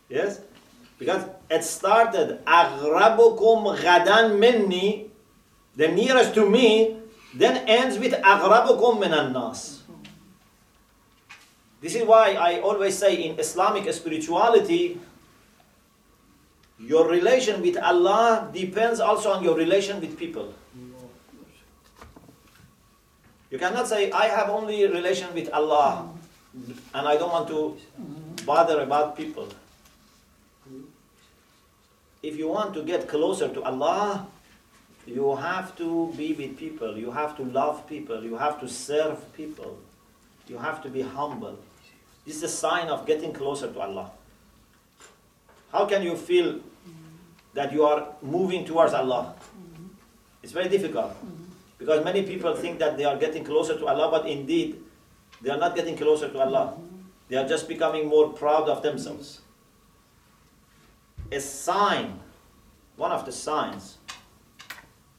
Yes? 0.10 0.42
Because 1.00 1.26
it 1.50 1.64
started 1.64 2.44
أغربكم 2.46 3.68
غدا 3.76 4.36
مني, 4.38 5.08
the 5.76 5.88
nearest 5.88 6.36
to 6.36 6.50
me, 6.50 6.98
then 7.34 7.58
ends 7.68 7.98
with 7.98 8.14
أغربكم 8.14 9.00
من 9.00 9.14
الناس. 9.14 9.75
this 11.87 11.95
is 11.95 12.03
why 12.03 12.35
I 12.35 12.59
always 12.59 12.99
say 12.99 13.15
in 13.15 13.39
Islamic 13.39 13.87
spirituality, 13.95 14.99
your 16.81 17.07
relation 17.07 17.63
with 17.63 17.79
Allah 17.79 18.51
depends 18.53 18.99
also 18.99 19.31
on 19.31 19.45
your 19.45 19.55
relation 19.55 20.01
with 20.01 20.19
people. 20.19 20.53
You 23.53 23.59
cannot 23.61 23.87
say, 23.87 24.11
I 24.11 24.27
have 24.27 24.51
only 24.51 24.83
relation 24.89 25.33
with 25.33 25.49
Allah 25.55 26.11
and 26.93 27.07
I 27.07 27.15
don't 27.17 27.31
want 27.31 27.47
to 27.55 27.79
bother 28.45 28.81
about 28.81 29.17
people. 29.17 29.47
If 32.21 32.35
you 32.37 32.49
want 32.49 32.75
to 32.75 32.83
get 32.83 33.07
closer 33.07 33.47
to 33.47 33.63
Allah, 33.63 34.27
you 35.07 35.37
have 35.37 35.77
to 35.79 36.13
be 36.17 36.33
with 36.35 36.59
people, 36.59 36.99
you 36.99 37.13
have 37.13 37.37
to 37.37 37.45
love 37.45 37.87
people, 37.87 38.25
you 38.25 38.35
have 38.35 38.59
to 38.59 38.67
serve 38.67 39.23
people, 39.39 39.79
you 40.49 40.59
have 40.59 40.83
to 40.83 40.89
be 40.89 41.03
humble. 41.03 41.57
This 42.27 42.37
is 42.39 42.43
a 42.43 42.49
sign 42.49 42.89
of 42.89 43.07
getting 43.07 43.33
closer 43.33 43.73
to 43.73 43.81
Allah. 43.81 44.11
How 45.71 45.87
can 45.87 46.03
you 46.03 46.17
feel 46.17 46.59
that 47.55 47.73
you 47.73 47.85
are 47.85 48.09
moving 48.21 48.65
towards 48.65 48.93
Allah? 48.93 49.35
It's 50.43 50.53
very 50.53 50.69
difficult. 50.69 51.15
Because 51.79 52.05
many 52.05 52.23
people 52.23 52.55
think 52.57 52.79
that 52.81 52.97
they 52.97 53.05
are 53.05 53.17
getting 53.17 53.45
closer 53.45 53.79
to 53.79 53.87
Allah, 53.87 54.11
but 54.11 54.29
indeed, 54.29 54.83
they 55.41 55.51
are 55.51 55.59
not 55.59 55.77
getting 55.77 55.97
closer 55.97 56.29
to 56.29 56.39
Allah. 56.41 56.75
They 57.29 57.37
are 57.37 57.47
just 57.47 57.69
becoming 57.69 58.09
more 58.09 58.31
proud 58.33 58.69
of 58.69 58.83
themselves. 58.83 59.41
A 61.31 61.41
sign, 61.41 62.19
one 62.97 63.13
of 63.13 63.25
the 63.25 63.33
signs 63.33 63.99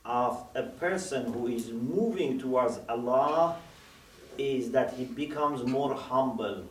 of 0.03 0.43
a 0.55 0.63
person 0.63 1.31
who 1.31 1.47
is 1.47 1.71
moving 1.71 2.39
towards 2.39 2.79
Allah 2.89 3.57
is 4.37 4.71
that 4.71 4.93
he 4.93 5.05
becomes 5.05 5.63
more 5.63 5.93
humble. 5.93 6.63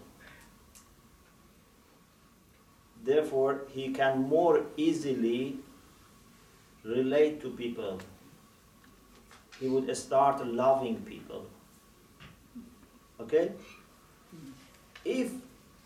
Therefore, 3.07 3.61
he 3.73 3.91
can 3.93 4.23
more 4.29 4.63
easily 4.77 5.59
relate 6.85 7.41
to 7.43 7.51
people. 7.51 8.01
He 9.61 9.69
would 9.69 9.97
start 9.97 10.45
loving 10.47 10.97
people. 11.03 11.47
Okay? 13.21 13.53
If 15.05 15.31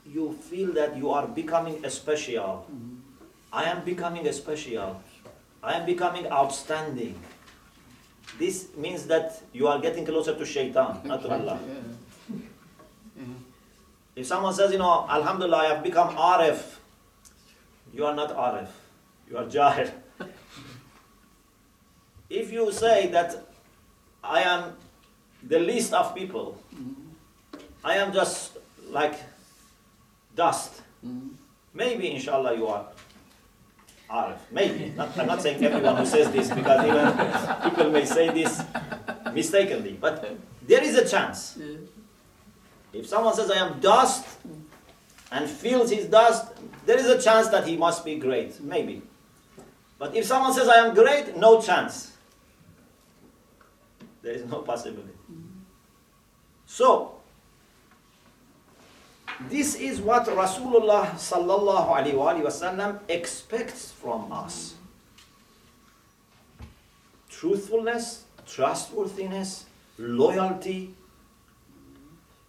you 0.07 0.33
feel 0.33 0.73
that 0.73 0.97
you 0.97 1.11
are 1.11 1.27
becoming 1.27 1.89
special, 1.91 2.67
I 3.53 3.65
am 3.65 3.85
becoming 3.85 4.33
special, 4.33 5.03
I 5.63 5.75
am 5.75 5.85
becoming 5.85 6.27
outstanding. 6.27 7.21
This 8.39 8.69
means 8.77 9.07
that 9.07 9.43
you 9.53 9.69
are 9.69 9.79
getting 9.79 10.07
closer 10.07 10.35
to 10.35 10.47
shaitan, 10.47 11.01
not 11.05 11.23
to 11.23 11.31
Allah. 11.31 11.59
If 14.17 14.27
someone 14.27 14.55
says, 14.55 14.73
you 14.73 14.79
know, 14.79 15.07
Alhamdulillah, 15.09 15.57
I 15.59 15.65
have 15.67 15.83
become 15.83 16.17
Arif, 16.17 16.80
you 17.93 18.05
are 18.07 18.15
not 18.15 18.31
Arif, 18.37 18.69
you 19.29 19.37
are 19.37 19.45
Jahil. 19.45 19.91
if 22.31 22.53
you 22.53 22.71
say 22.73 23.09
that 23.09 23.35
I 24.23 24.43
am 24.43 24.77
the 25.43 25.59
least 25.59 25.93
of 25.93 26.15
people, 26.15 26.59
I 27.85 27.97
am 27.97 28.13
just 28.13 28.59
like 28.91 29.15
dust, 30.37 30.83
maybe 31.75 32.13
inshallah 32.13 32.57
you 32.57 32.67
are 32.67 32.87
Arif. 34.11 34.39
Maybe. 34.51 34.93
Not, 34.97 35.17
I'm 35.19 35.27
not 35.27 35.41
saying 35.41 35.65
everyone 35.65 35.97
who 35.97 36.07
says 36.07 36.31
this 36.33 36.51
because 36.51 36.85
even 36.87 37.71
people 37.71 37.91
may 37.91 38.05
say 38.05 38.31
this 38.31 38.63
mistakenly, 39.33 39.97
but 40.01 40.37
there 40.67 40.83
is 40.83 40.97
a 40.97 41.09
chance. 41.09 41.59
If 42.93 43.07
someone 43.07 43.35
says, 43.35 43.51
I 43.51 43.59
am 43.59 43.79
dust, 43.81 44.27
and 45.31 45.49
feels 45.49 45.91
his 45.91 46.07
dust, 46.07 46.53
there 46.87 46.99
is 46.99 47.07
a 47.07 47.21
chance 47.21 47.49
that 47.49 47.67
he 47.67 47.77
must 47.77 48.05
be 48.05 48.17
great, 48.17 48.61
maybe. 48.61 49.03
But 49.99 50.17
if 50.17 50.25
someone 50.25 50.53
says, 50.53 50.69
I 50.69 50.77
am 50.87 50.95
great, 50.95 51.37
no 51.37 51.61
chance. 51.61 52.17
There 54.23 54.33
is 54.33 54.45
no 54.45 54.59
possibility. 54.63 55.13
So, 56.67 57.21
this 59.49 59.75
is 59.75 60.01
what 60.01 60.27
Rasulullah 60.27 61.11
sallallahu 61.13 61.89
alaihi 61.89 62.43
wasallam 62.43 63.01
expects 63.09 63.91
from 63.91 64.31
us. 64.33 64.75
Truthfulness, 67.31 68.25
trustworthiness, 68.47 69.65
loyalty, 69.99 70.95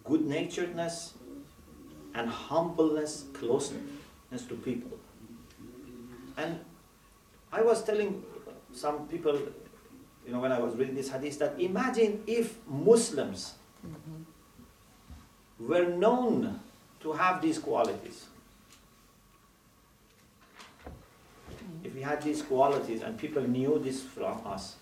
good 0.04 0.26
naturedness, 0.26 1.14
and 2.14 2.28
humbleness, 2.28 3.24
closeness 3.32 4.44
to 4.48 4.54
people. 4.54 4.98
And 6.36 6.60
I 7.52 7.62
was 7.62 7.84
telling 7.84 8.22
some 8.72 9.06
people, 9.08 9.38
you 10.26 10.32
know, 10.32 10.40
when 10.40 10.52
I 10.52 10.58
was 10.58 10.74
reading 10.76 10.94
this 10.94 11.10
hadith, 11.10 11.38
that 11.38 11.60
imagine 11.60 12.22
if 12.26 12.56
Muslims 12.66 13.54
were 15.58 15.84
known 15.84 16.60
to 17.00 17.12
have 17.12 17.42
these 17.42 17.58
qualities. 17.58 18.26
If 21.84 21.94
we 21.94 22.00
had 22.00 22.22
these 22.22 22.42
qualities 22.42 23.02
and 23.02 23.18
people 23.18 23.42
knew 23.42 23.78
this 23.78 24.02
from 24.02 24.40
us, 24.46 24.76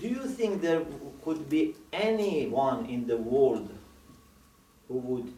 do 0.00 0.08
you 0.08 0.26
think 0.26 0.60
there 0.60 0.82
could 1.24 1.48
be 1.48 1.74
anyone 1.92 2.86
in 2.86 3.06
the 3.06 3.16
world 3.16 3.70
who 4.88 4.98
would 4.98 5.32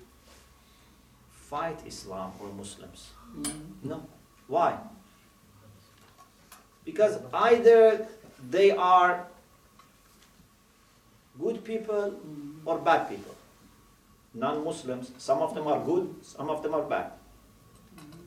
fight 1.50 1.80
Islam 1.86 2.32
or 2.40 2.48
Muslims? 2.48 3.10
Mm-hmm. 3.36 3.88
No. 3.88 4.06
Why? 4.46 4.78
Because 6.84 7.18
either 7.32 8.06
they 8.50 8.70
are 8.70 9.26
good 11.40 11.64
people 11.64 12.12
mm-hmm. 12.12 12.68
or 12.68 12.78
bad 12.78 13.08
people. 13.08 13.34
Non 14.34 14.62
Muslims, 14.64 15.12
some 15.18 15.40
of 15.40 15.54
them 15.54 15.66
are 15.66 15.84
good, 15.84 16.14
some 16.22 16.50
of 16.50 16.62
them 16.62 16.74
are 16.74 16.82
bad. 16.82 17.12
Mm-hmm. 17.12 18.20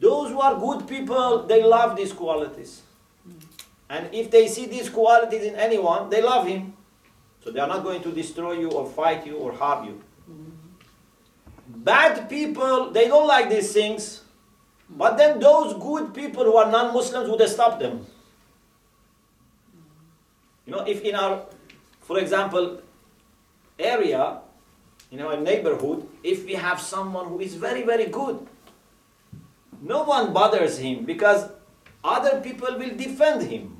Those 0.00 0.30
who 0.30 0.40
are 0.40 0.58
good 0.58 0.86
people, 0.88 1.46
they 1.46 1.62
love 1.62 1.96
these 1.96 2.12
qualities. 2.12 2.82
And 3.90 4.12
if 4.12 4.30
they 4.30 4.48
see 4.48 4.66
these 4.66 4.90
qualities 4.90 5.42
in 5.42 5.54
anyone, 5.56 6.10
they 6.10 6.20
love 6.22 6.46
him. 6.46 6.74
So 7.42 7.50
they 7.50 7.60
are 7.60 7.68
not 7.68 7.82
going 7.82 8.02
to 8.02 8.12
destroy 8.12 8.52
you 8.60 8.70
or 8.70 8.86
fight 8.86 9.26
you 9.26 9.36
or 9.36 9.52
harm 9.52 9.86
you. 9.86 10.02
Bad 11.84 12.28
people, 12.28 12.90
they 12.90 13.06
don't 13.06 13.26
like 13.26 13.48
these 13.48 13.72
things. 13.72 14.22
But 14.90 15.16
then 15.16 15.38
those 15.38 15.74
good 15.80 16.12
people 16.12 16.44
who 16.44 16.56
are 16.56 16.70
non-Muslims 16.70 17.30
would 17.30 17.48
stop 17.48 17.78
them. 17.78 18.06
You 20.66 20.72
know, 20.72 20.84
if 20.84 21.02
in 21.02 21.14
our, 21.14 21.46
for 22.00 22.18
example, 22.18 22.82
area, 23.78 24.40
in 25.10 25.20
our 25.20 25.36
neighborhood, 25.36 26.06
if 26.24 26.44
we 26.44 26.54
have 26.54 26.80
someone 26.80 27.28
who 27.28 27.40
is 27.40 27.54
very, 27.54 27.82
very 27.82 28.06
good, 28.06 28.46
no 29.80 30.02
one 30.02 30.32
bothers 30.32 30.78
him 30.78 31.04
because 31.04 31.50
other 32.02 32.40
people 32.40 32.76
will 32.76 32.96
defend 32.96 33.42
him. 33.42 33.76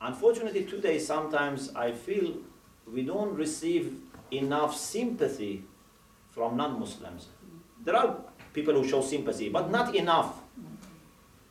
Unfortunately, 0.00 0.64
today 0.64 0.98
sometimes 0.98 1.74
I 1.74 1.92
feel 1.92 2.34
we 2.92 3.02
don't 3.02 3.34
receive 3.34 3.96
enough 4.30 4.76
sympathy 4.76 5.64
from 6.30 6.56
non 6.56 6.78
Muslims. 6.78 7.28
There 7.84 7.96
are 7.96 8.16
people 8.52 8.74
who 8.74 8.86
show 8.86 9.02
sympathy, 9.02 9.48
but 9.48 9.70
not 9.70 9.94
enough. 9.94 10.40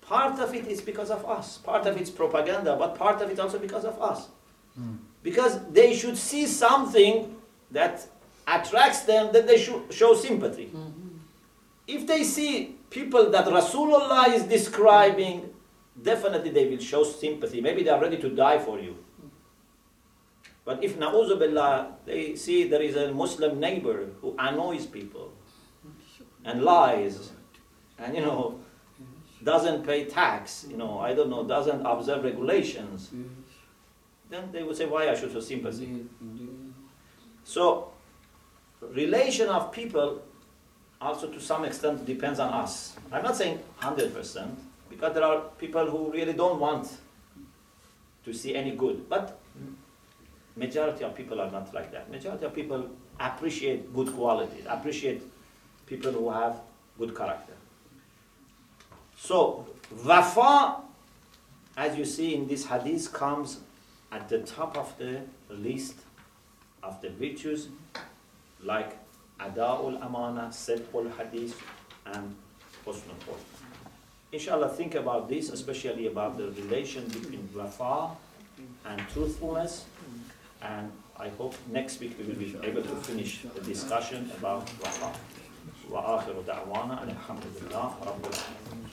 Part 0.02 0.40
of 0.40 0.54
it 0.54 0.68
is 0.68 0.82
because 0.82 1.10
of 1.10 1.26
us, 1.26 1.58
part 1.58 1.86
of 1.86 1.98
it's 2.00 2.10
propaganda, 2.10 2.76
but 2.78 2.96
part 2.96 3.22
of 3.22 3.30
it 3.30 3.40
also 3.40 3.58
because 3.58 3.86
of 3.86 4.02
us. 4.02 4.28
Hmm. 4.76 4.96
Because 5.22 5.66
they 5.72 5.96
should 5.96 6.18
see 6.18 6.46
something 6.46 7.36
that 7.72 8.06
attracts 8.46 9.04
them 9.04 9.32
that 9.32 9.48
they 9.48 9.58
should 9.58 9.94
show 9.94 10.14
sympathy. 10.14 10.66
Hmm. 10.66 10.90
If 11.88 12.06
they 12.06 12.24
see 12.24 12.76
people 12.90 13.30
that 13.32 13.46
Rasulullah 13.46 14.34
is 14.34 14.44
describing, 14.44 15.50
definitely 16.02 16.52
they 16.52 16.68
will 16.68 16.80
show 16.80 17.04
sympathy. 17.04 17.62
Maybe 17.62 17.84
they 17.84 17.90
are 17.90 18.02
ready 18.02 18.18
to 18.18 18.30
die 18.30 18.60
for 18.60 18.80
you. 18.80 18.98
But 20.66 20.84
if 20.84 20.98
na'uzu 20.98 21.38
billah, 21.40 21.94
they 22.06 22.36
see 22.36 22.68
there 22.68 22.82
is 22.82 22.96
a 22.96 23.12
Muslim 23.12 23.60
neighbor 23.60 24.10
who 24.22 24.36
annoys 24.40 24.86
people 24.86 25.34
and 26.46 26.64
lies 26.64 27.32
and 27.98 28.16
you 28.16 28.22
know 28.22 28.60
doesn't 29.44 29.86
pay 29.86 30.06
tax, 30.06 30.66
you 30.70 30.78
know, 30.78 31.00
I 31.00 31.14
don't 31.14 31.30
know, 31.30 31.44
doesn't 31.44 31.86
observe 31.86 32.24
regulations, 32.24 33.12
then 34.30 34.50
they 34.54 34.64
would 34.64 34.78
say 34.78 34.86
why 34.86 35.10
I 35.10 35.16
should 35.16 35.34
show 35.34 35.42
sympathy. 35.42 36.06
So 37.44 37.92
relation 38.82 39.50
of 39.50 39.72
people 39.74 40.22
also 41.02 41.28
to 41.28 41.40
some 41.42 41.66
extent 41.66 42.06
depends 42.06 42.40
on 42.40 42.54
us. 42.54 42.96
I'm 43.12 43.24
not 43.24 43.36
saying 43.36 43.60
100% 43.82 44.56
because 44.90 45.14
there 45.14 45.24
are 45.24 45.42
people 45.58 45.86
who 45.90 46.12
really 46.12 46.34
don't 46.34 46.60
want 46.60 46.88
to 48.24 48.34
see 48.34 48.56
any 48.56 48.72
good, 48.72 49.10
but 49.10 49.40
majority 50.56 51.04
of 51.04 51.16
people 51.16 51.42
are 51.42 51.52
not 51.52 51.74
like 51.74 51.92
that. 51.92 52.10
Majority 52.10 52.46
of 52.46 52.54
people 52.54 52.90
appreciate 53.20 53.94
good 53.94 54.14
qualities, 54.14 54.66
appreciate 54.68 55.22
people 55.86 56.12
who 56.12 56.30
have 56.30 56.62
good 56.98 57.16
character. 57.16 57.54
So, 59.18 59.68
wafa, 60.06 60.82
as 61.78 61.98
you 61.98 62.06
see 62.06 62.36
in 62.36 62.48
this 62.48 62.66
hadith, 62.66 63.12
comes 63.14 63.60
at 64.12 64.30
the 64.30 64.40
top 64.40 64.78
of 64.78 64.96
the 64.98 65.22
list 65.50 65.96
of 66.84 67.02
the 67.02 67.10
virtues, 67.10 67.70
like 68.62 68.98
ada'ul 69.40 70.04
amana, 70.04 70.50
sidqul 70.52 71.16
hadith, 71.18 71.60
and 72.06 72.36
husnul 72.86 73.18
khulq. 73.26 73.40
Inshallah, 74.32 74.70
think 74.70 74.96
about 74.96 75.30
this, 75.30 75.50
especially 75.50 76.08
about 76.08 76.38
the 76.38 76.50
relation 76.52 77.08
between 77.08 77.48
wafa 77.56 78.10
and 78.86 79.02
truthfulness 79.14 79.86
and 80.64 80.92
I 81.20 81.30
hope 81.40 81.56
next 81.72 82.00
week 82.02 82.14
we 82.20 82.24
will 82.26 82.36
be 82.46 82.56
able 82.70 82.82
to 82.82 82.96
finish 83.08 83.32
the 83.56 83.62
discussion 83.62 84.32
about 84.40 84.64
wafa. 84.84 85.12
وآخر 85.92 86.34
دعوانا 86.48 87.04
الحمد 87.04 87.44
لله 87.62 87.90
رب 88.08 88.24
العالمين 88.26 88.84